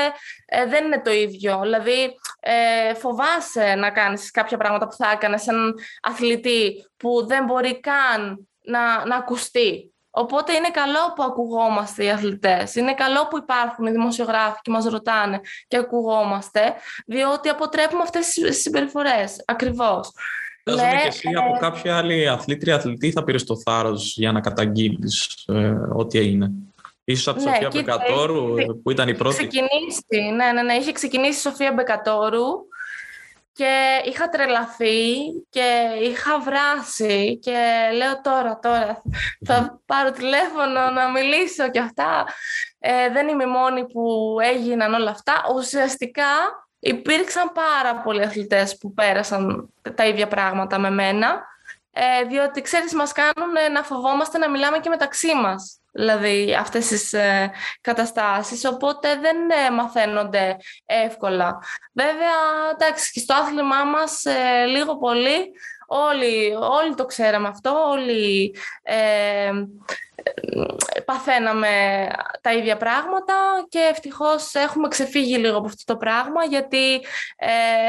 [0.47, 1.61] ε, δεν είναι το ίδιο.
[1.61, 7.81] Δηλαδή, ε, φοβάσαι να κάνεις κάποια πράγματα που θα έκανες έναν αθλητή που δεν μπορεί
[7.81, 9.94] καν να, να ακουστεί.
[10.17, 12.75] Οπότε είναι καλό που ακουγόμαστε οι αθλητές.
[12.75, 16.61] Είναι καλό που υπάρχουν οι δημοσιογράφοι και μας ρωτάνε και ακουγόμαστε,
[17.07, 19.43] διότι αποτρέπουμε αυτές τις συμπεριφορές.
[19.47, 20.11] Ακριβώς.
[20.65, 21.39] Φαντάζομαι ναι, και εσύ ε...
[21.39, 26.51] από κάποια άλλη αθλήτρια αθλητή θα πήρες το θάρρος για να καταγγείλεις ε, ό,τι έγινε.
[27.05, 29.37] Ίσως από τη ναι, Σοφία Μπεκατόρου που ήταν η πρώτη.
[29.37, 30.75] Ξεκινήσει, ναι, ναι, ναι.
[30.75, 32.49] Είχε ξεκινήσει η Σοφία Μπεκατόρου
[33.55, 35.07] και είχα τρελαθεί
[35.51, 39.03] και είχα βράσει και λέω τώρα, τώρα
[39.47, 42.27] θα πάρω τηλέφωνο να μιλήσω και αυτά.
[42.79, 45.33] Ε, δεν είμαι η μόνη που έγιναν όλα αυτά.
[45.55, 46.27] Ουσιαστικά
[46.79, 51.45] υπήρξαν πάρα πολλοί αθλητές που πέρασαν τα ίδια πράγματα με μένα,
[51.93, 57.13] ε, διότι ξέρεις μας κάνουν να φοβόμαστε να μιλάμε και μεταξύ μας δηλαδή αυτές τις
[57.13, 61.59] ε, καταστάσεις, οπότε δεν ε, μαθαίνονται εύκολα.
[61.93, 62.37] Βέβαια,
[62.73, 65.51] εντάξει, και στο άθλημά μας ε, λίγο πολύ
[65.87, 69.51] όλοι, όλοι το ξέραμε αυτό, όλοι ε,
[71.05, 72.07] παθαίναμε
[72.41, 73.35] τα ίδια πράγματα
[73.69, 77.01] και ευτυχώς έχουμε ξεφύγει λίγο από αυτό το πράγμα γιατί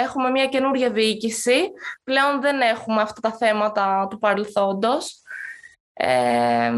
[0.03, 1.71] έχουμε μια καινούργια διοίκηση.
[2.03, 5.21] Πλέον δεν έχουμε αυτά τα θέματα του παρελθόντος.
[5.93, 6.71] Ε,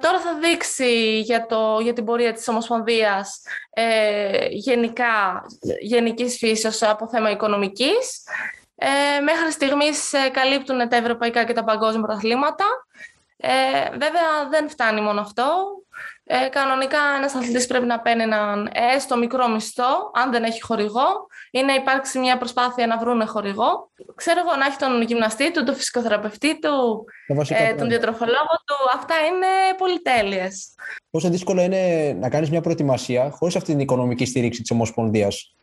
[0.00, 5.44] τώρα θα δείξει για, το, για την πορεία της Ομοσπονδίας ε, γενικά,
[5.80, 8.22] γενικής φύσεως από θέμα οικονομικής.
[8.80, 12.64] Ε, μέχρι στιγμής ε, καλύπτουν τα ευρωπαϊκά και τα παγκόσμια πρωταθλήματα.
[13.36, 15.44] Ε, βέβαια δεν φτάνει μόνο αυτό.
[16.24, 21.26] Ε, κανονικά ένας αθλητής πρέπει να παίρνει έναν έστω μικρό μισθό, αν δεν έχει χορηγό,
[21.50, 23.90] ή να υπάρξει μια προσπάθεια να βρουν χορηγό.
[24.14, 27.04] Ξέρω εγώ να έχει τον γυμναστή του, τον φυσικοθεραπευτή του,
[27.48, 28.74] ε, τον διατροφολόγο του.
[28.94, 29.46] Αυτά είναι
[29.78, 30.74] πολυτέλειες.
[31.10, 35.54] Πόσο δύσκολο είναι να κάνεις μια προετοιμασία χωρίς αυτή την οικονομική στήριξη της Ομοσπονδίας;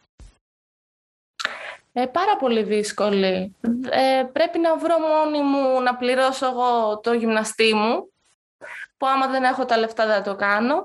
[1.98, 3.56] Ε, πάρα πολύ δύσκολη.
[3.90, 8.10] Ε, πρέπει να βρω μόνη μου να πληρώσω εγώ το γυμναστή μου
[8.98, 10.84] που άμα δεν έχω τα λεφτά δεν το κάνω.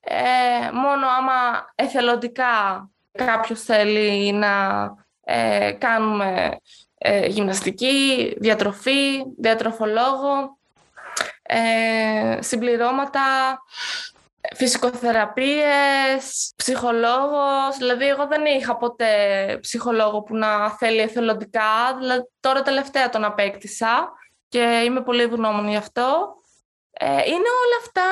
[0.00, 1.32] Ε, μόνο άμα
[1.74, 4.54] εθελοντικά κάποιος θέλει να
[5.24, 6.58] ε, κάνουμε
[6.98, 10.58] ε, γυμναστική, διατροφή, διατροφολόγο,
[11.42, 13.22] ε, συμπληρώματα,
[14.54, 17.76] φυσικοθεραπείες, ψυχολόγος.
[17.78, 19.14] Δηλαδή, εγώ δεν είχα ποτέ
[19.60, 21.96] ψυχολόγο που να θέλει εθελοντικά.
[21.98, 24.12] Δηλαδή, τώρα τελευταία τον απέκτησα
[24.48, 26.35] και είμαι πολύ ευγνώμων γι' αυτό.
[26.98, 28.02] Ε, είναι όλα αυτά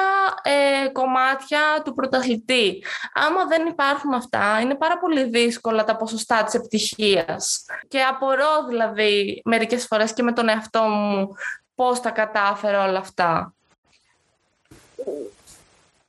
[0.43, 2.85] ε, κομμάτια του πρωταθλητή.
[3.14, 7.64] Άμα δεν υπάρχουν αυτά, είναι πάρα πολύ δύσκολα τα ποσοστά της επιτυχίας.
[7.89, 11.28] Και απορώ δηλαδή μερικές φορές και με τον εαυτό μου
[11.74, 13.55] πώς τα κατάφερα όλα αυτά.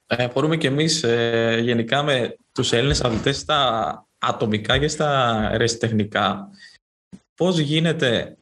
[0.07, 6.49] Ε, μπορούμε και εμείς ε, γενικά με τους Έλληνες αθλητές στα ατομικά και στα ερεσιτεχνικά.
[7.36, 8.38] Πώς γίνεται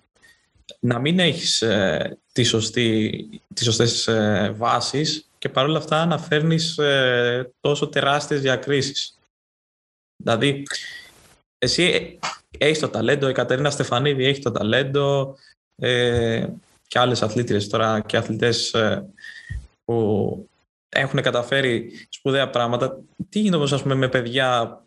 [0.80, 6.78] να μην έχεις ε, τη σωστή, τις σωστές ε, βάσεις και παρόλα αυτά να φέρνεις
[6.78, 9.18] ε, τόσο τεράστιες διακρίσεις.
[10.24, 10.64] Δηλαδή,
[11.57, 12.20] εσύ
[12.57, 15.36] έχεις το ταλέντο, η Κατερίνα Στεφανίδη έχει το ταλέντο
[15.76, 16.47] ε,
[16.88, 19.09] και άλλες αθλήτριες τώρα και αθλητές ε,
[19.86, 20.49] που
[20.89, 22.99] έχουν καταφέρει σπουδαία πράγματα.
[23.30, 24.82] Τι γίνεται όμως ας πούμε, με παιδιά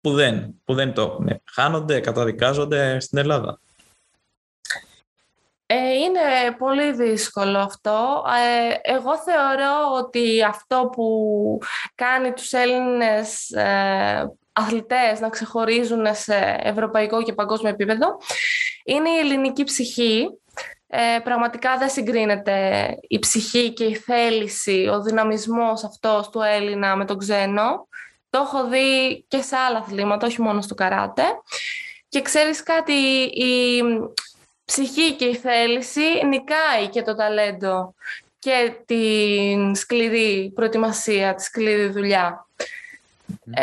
[0.00, 1.40] που δεν, που δεν το έχουν.
[1.44, 3.60] Χάνονται, καταδικάζονται στην Ελλάδα;
[5.72, 6.20] Ε, είναι
[6.58, 8.24] πολύ δύσκολο αυτό.
[8.26, 11.58] Ε, εγώ θεωρώ ότι αυτό που
[11.94, 18.16] κάνει τους Έλληνες ε, αθλητές να ξεχωρίζουν σε ευρωπαϊκό και παγκόσμιο επίπεδο
[18.84, 20.28] είναι η ελληνική ψυχή.
[21.24, 27.18] πραγματικά δεν συγκρίνεται η ψυχή και η θέληση, ο δυναμισμός αυτός του Έλληνα με τον
[27.18, 27.88] ξένο.
[28.30, 31.22] Το έχω δει και σε άλλα αθλήματα, όχι μόνο στο καράτε.
[32.08, 32.92] Και ξέρεις κάτι,
[33.32, 33.82] η,
[34.70, 37.94] ψυχή και η θέληση νικάει και το ταλέντο
[38.38, 42.46] και την σκληρή προετοιμασία, τη σκληρή δουλειά.
[43.50, 43.62] Ε,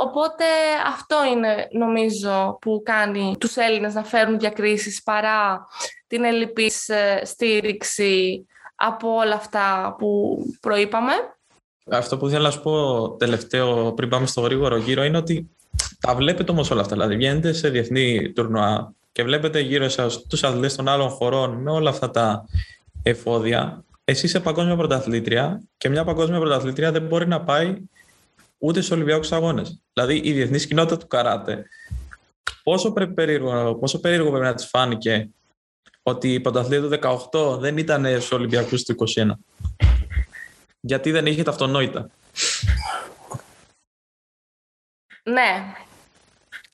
[0.00, 0.44] οπότε
[0.86, 5.66] αυτό είναι νομίζω που κάνει τους Έλληνες να φέρουν διακρίσεις παρά
[6.06, 11.12] την ελλειπής ε, στήριξη από όλα αυτά που προείπαμε.
[11.90, 15.50] Αυτό που ήθελα να σου πω τελευταίο πριν πάμε στο γρήγορο γύρο είναι ότι
[16.00, 16.94] τα βλέπετε όμως όλα αυτά.
[16.94, 21.70] Δηλαδή βγαίνετε σε διεθνή τουρνουά και βλέπετε γύρω σας τους αθλητές των άλλων χωρών με
[21.70, 22.44] όλα αυτά τα
[23.02, 27.76] εφόδια, εσύ είσαι παγκόσμια πρωταθλήτρια και μια παγκόσμια πρωταθλήτρια δεν μπορεί να πάει
[28.58, 29.80] ούτε στους Ολυμπιακούς Αγώνες.
[29.92, 31.66] Δηλαδή η διεθνής κοινότητα του καράτε.
[32.62, 35.28] Πόσο, περίεργο, πόσο περίεργο πρέπει να της φάνηκε
[36.02, 39.30] ότι η πρωταθλήτρια του 18 δεν ήταν στους Ολυμπιακούς του 21.
[40.80, 42.10] Γιατί δεν είχε τα αυτονόητα.
[45.22, 45.74] Ναι.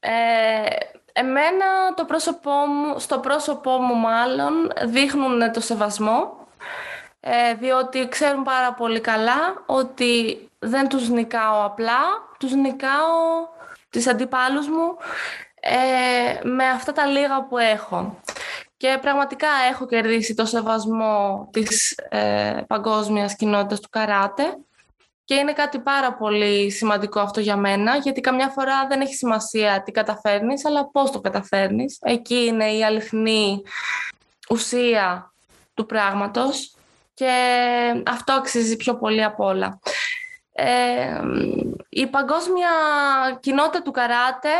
[0.01, 6.47] Ε, Εμένα το πρόσωπό μου, στο πρόσωπό μου μάλλον δείχνουν το σεβασμό
[7.21, 12.01] ε, διότι ξέρουν πάρα πολύ καλά ότι δεν τους νικάω απλά,
[12.39, 13.49] τους νικάω
[13.91, 14.97] τις αντιπάλους μου
[15.61, 18.17] ε, με αυτά τα λίγα που έχω.
[18.77, 24.57] Και πραγματικά έχω κερδίσει το σεβασμό της ε, παγκόσμιας κοινότητας του καράτε
[25.33, 29.83] και είναι κάτι πάρα πολύ σημαντικό αυτό για μένα, γιατί καμιά φορά δεν έχει σημασία
[29.83, 31.99] τι καταφέρνεις, αλλά πώς το καταφέρνεις.
[32.01, 33.63] Εκεί είναι η αληθινή
[34.51, 35.33] ουσία
[35.75, 36.75] του πράγματος
[37.15, 37.33] και
[38.07, 39.79] αυτό αξίζει πιο πολύ απ' όλα.
[40.53, 41.21] Ε,
[41.89, 42.71] η παγκόσμια
[43.41, 44.51] κοινότητα του καράτε,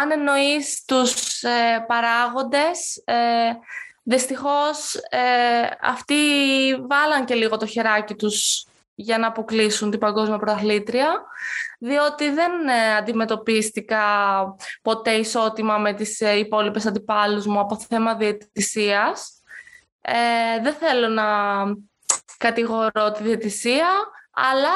[0.00, 3.52] αν εννοείς τους ε, παράγοντες, ε,
[4.02, 5.20] δυστυχώς ε,
[5.80, 6.14] αυτοί
[6.88, 11.22] βάλαν και λίγο το χεράκι τους για να αποκλείσουν την παγκόσμια πρωταθλήτρια,
[11.78, 14.04] διότι δεν ε, αντιμετωπίστηκα
[14.82, 19.42] ποτέ ισότιμα με τις ε, υπόλοιπες αντιπάλους μου από θέμα διαιτησίας.
[20.00, 21.24] Ε, δεν θέλω να
[22.38, 23.88] κατηγορώ τη διαιτησία,
[24.30, 24.74] αλλά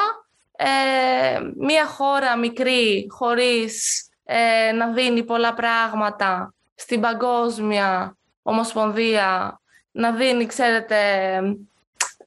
[0.57, 9.59] ε, μια χώρα μικρή, χωρίς ε, να δίνει πολλά πράγματα στην παγκόσμια ομοσπονδία,
[9.91, 10.97] να δίνει, ξέρετε,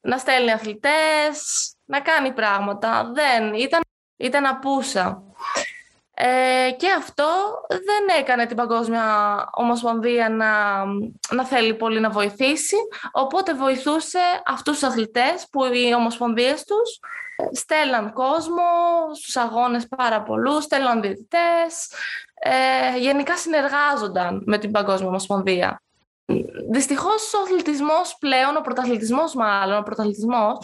[0.00, 3.10] να στέλνει αθλητές, να κάνει πράγματα.
[3.14, 3.80] Δεν, ήταν,
[4.16, 5.22] ήταν απούσα.
[6.14, 7.26] Ε, και αυτό
[7.68, 9.04] δεν έκανε την Παγκόσμια
[9.52, 10.84] Ομοσπονδία να,
[11.34, 12.76] να θέλει πολύ να βοηθήσει,
[13.12, 17.00] οπότε βοηθούσε αυτούς τους αθλητές που οι ομοσπονδίες τους
[17.52, 18.62] στέλναν κόσμο
[19.14, 21.92] στους αγώνες πάρα πολλούς, στέλναν διαιτητές,
[22.34, 25.82] ε, γενικά συνεργάζονταν με την Παγκόσμια Ομοσπονδία.
[26.70, 30.58] Δυστυχώς ο αθλητισμός πλέον, ο πρωταθλητισμός μάλλον, ο πρωταθλητισμός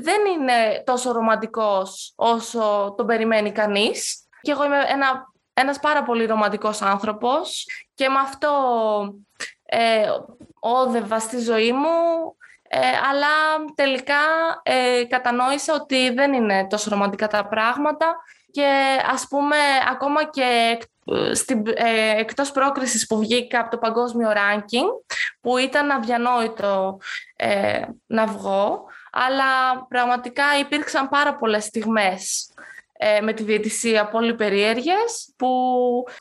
[0.00, 4.28] δεν είναι τόσο ρομαντικός όσο τον περιμένει κανείς.
[4.40, 8.50] Και εγώ είμαι ένα, ένας πάρα πολύ ρομαντικός άνθρωπος και με αυτό
[9.64, 10.08] ε,
[10.60, 11.88] όδευα στη ζωή μου,
[12.68, 12.78] ε,
[13.10, 13.28] αλλά
[13.74, 14.14] τελικά
[14.62, 18.16] ε, κατανόησα ότι δεν είναι τόσο ρομαντικά τα πράγματα
[18.56, 19.56] και ας πούμε
[19.90, 20.78] ακόμα και
[21.32, 26.98] στην, ε, εκτός πρόκρισης που βγήκα από το παγκόσμιο ranking που ήταν αδιανόητο
[27.36, 29.44] ε, να βγω αλλά
[29.88, 32.50] πραγματικά υπήρξαν πάρα πολλές στιγμές
[32.92, 35.48] ε, με τη διαιτησία πολύ περίεργες που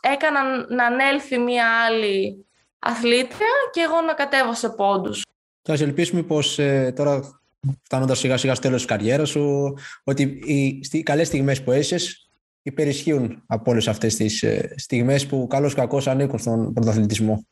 [0.01, 2.45] έκαναν να ανέλθει μια άλλη
[2.79, 5.21] αθλήτρια και εγώ να κατέβω σε πόντους.
[5.61, 7.39] Θα ελπίσουμε πως ε, τώρα
[7.83, 9.73] φτάνοντας σιγά σιγά στο τέλος της καριέρας σου
[10.03, 10.23] ότι
[10.91, 12.24] οι καλές στιγμές που έζησες
[12.65, 17.45] υπερισχύουν από όλες αυτές τις ε, στιγμές που καλώς κακώς ανήκουν στον πρωταθλητισμό.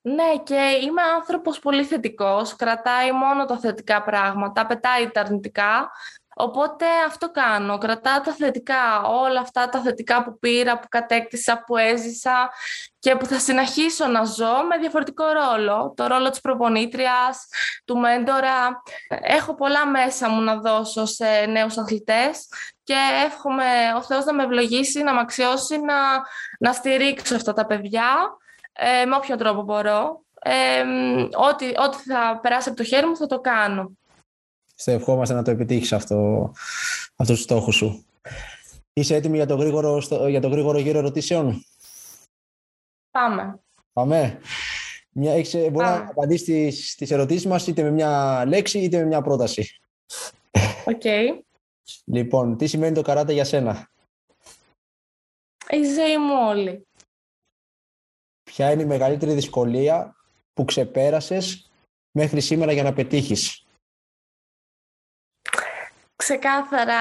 [0.00, 2.56] Ναι, και είμαι άνθρωπος πολύ θετικός.
[2.56, 5.90] Κρατάει μόνο τα θετικά πράγματα, πετάει τα αρνητικά.
[6.36, 7.78] Οπότε αυτό κάνω.
[7.78, 12.50] Κρατάω τα θετικά, όλα αυτά τα θετικά που πήρα, που κατέκτησα, που έζησα
[12.98, 15.92] και που θα συνεχίσω να ζω με διαφορετικό ρόλο.
[15.96, 17.46] Το ρόλο της προπονήτριας,
[17.84, 18.82] του μέντορα.
[19.08, 22.48] Έχω πολλά μέσα μου να δώσω σε νέους αθλητές
[22.84, 23.64] και εύχομαι
[23.96, 25.94] ο Θεός να με ευλογήσει, να με αξιώσει, να,
[26.58, 28.36] να στηρίξω αυτά τα παιδιά
[28.72, 30.22] ε, με όποιο τρόπο μπορώ.
[30.40, 30.82] Ε,
[31.48, 33.90] ό,τι, ό,τι θα περάσει από το χέρι μου θα το κάνω.
[34.74, 36.52] Σε ευχόμαστε να το επιτύχεις αυτό,
[37.16, 38.06] αυτό το στόχο σου.
[38.92, 41.64] Είσαι έτοιμη για το γρήγορο, για το γρήγορο γύρο ερωτήσεων;
[43.10, 43.60] Πάμε.
[43.92, 44.40] Πάμε.
[45.10, 48.98] Μια, έχεις, ε, μπορεί να απαντήσεις τις, τις ερωτήσεις μας είτε με μια λέξη είτε
[48.98, 49.80] με μια πρόταση.
[50.84, 51.02] Οκ.
[52.04, 53.90] Λοιπόν, τι σημαίνει το καράτε για σένα;
[55.68, 56.86] Η ζωή μου όλη.
[58.42, 60.16] Ποια είναι η μεγαλύτερη δυσκολία
[60.52, 61.70] που ξεπέρασες
[62.10, 63.64] μέχρι σήμερα για να πετύχεις;
[66.16, 66.98] Ξεκάθαρα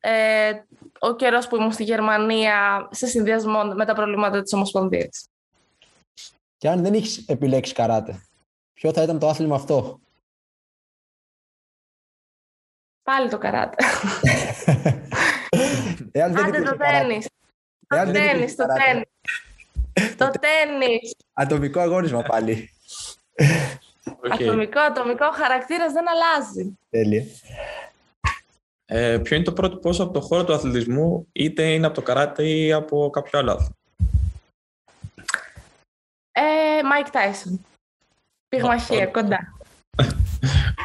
[0.00, 0.62] ε,
[0.98, 5.28] ο καιρός που ήμουν στη Γερμανία σε συνδυασμό με τα προβλήματα της Ομοσπονδίας.
[6.56, 8.26] Και αν δεν έχεις επιλέξει καράτε,
[8.72, 10.00] ποιο θα ήταν το άθλημα αυτό;
[13.12, 13.84] Πάλι το καράτε.
[16.12, 17.26] Εάν δεν Άντε το τέννις.
[17.86, 19.06] Το τέννις, το τέννις.
[20.16, 21.16] Το τέννις.
[21.32, 22.70] Ατομικό αγώνισμα πάλι.
[24.04, 24.42] Okay.
[24.42, 26.78] Ατομικό, ατομικό χαρακτήρας δεν αλλάζει.
[26.90, 27.24] Τέλεια.
[28.84, 32.02] Ε, ποιο είναι το πρότυπό σου από το χώρο του αθλητισμού, είτε είναι από το
[32.02, 33.76] καράτε ή από κάποιο άλλο άθλημα;
[36.32, 36.42] Ε,
[36.82, 37.58] Mike Tyson.
[38.48, 39.38] Πυγμαχία, κοντά.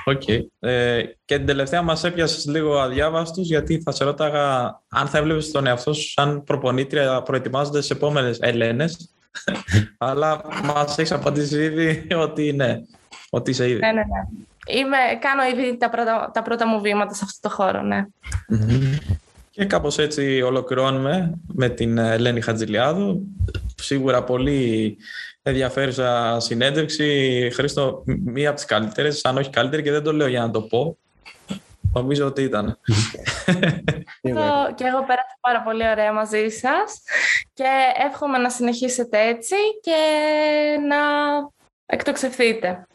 [0.07, 0.21] OK.
[0.27, 0.39] Okay.
[0.59, 5.51] Ε, και την τελευταία μας έπιασες λίγο αδιάβαστους γιατί θα σε ρώταγα αν θα έβλεπες
[5.51, 9.09] τον εαυτό σου σαν προπονήτρια προετοιμάζοντας τις επόμενες Ελένες
[9.97, 12.81] αλλά μας έχεις απαντήσει ήδη ότι ναι,
[13.29, 13.79] ότι είσαι ήδη.
[13.79, 14.79] Ναι, ναι, ναι.
[14.79, 18.05] Είμαι, κάνω ήδη τα πρώτα, τα πρώτα μου βήματα σε αυτό το χώρο, ναι.
[19.51, 23.21] Και κάπως έτσι ολοκληρώνουμε με την Ελένη Χατζηλιάδου.
[23.75, 24.97] σίγουρα πολύ
[25.47, 27.49] ενδιαφέρουσα συνέντευξη.
[27.53, 30.61] Χρήστο, μία από τις καλύτερες, αν όχι καλύτερη και δεν το λέω για να το
[30.61, 30.97] πω.
[31.93, 32.79] Νομίζω ότι ήταν.
[34.75, 37.01] και εγώ πέρασα πάρα πολύ ωραία μαζί σας
[37.53, 37.67] και
[38.07, 39.95] εύχομαι να συνεχίσετε έτσι και
[40.87, 40.97] να
[41.85, 42.87] εκτοξευθείτε.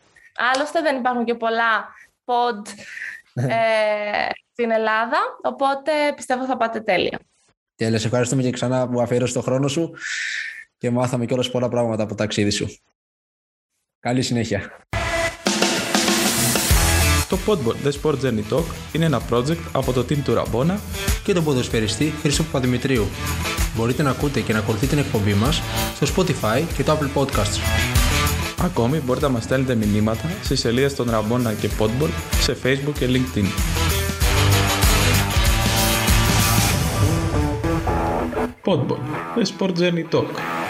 [0.55, 1.94] Άλλωστε δεν υπάρχουν και πολλά
[2.24, 2.68] pod
[3.34, 7.18] ε, στην Ελλάδα, οπότε πιστεύω θα πάτε τέλεια.
[7.76, 9.94] Τέλεια, σε ευχαριστούμε και ξανά που αφιέρωσε το χρόνο σου
[10.82, 12.68] και μάθαμε κιόλας πολλά πράγματα από το ταξίδι σου.
[14.00, 14.86] Καλή συνέχεια.
[17.28, 20.80] Το Podboard The Sport Journey Talk είναι ένα project από το team του Ραμπόνα
[21.24, 23.06] και τον ποδοσφαιριστή Χρήστο Παπαδημητρίου.
[23.76, 25.62] Μπορείτε να ακούτε και να ακολουθείτε την εκπομπή μας
[25.94, 27.58] στο Spotify και το Apple Podcasts.
[28.62, 33.06] Ακόμη μπορείτε να μας στέλνετε μηνύματα στις σελίδες των Ραμπόνα και Podboard σε Facebook και
[33.08, 33.46] LinkedIn.
[38.64, 39.02] Podboard
[39.36, 40.61] The Sport Journey Talk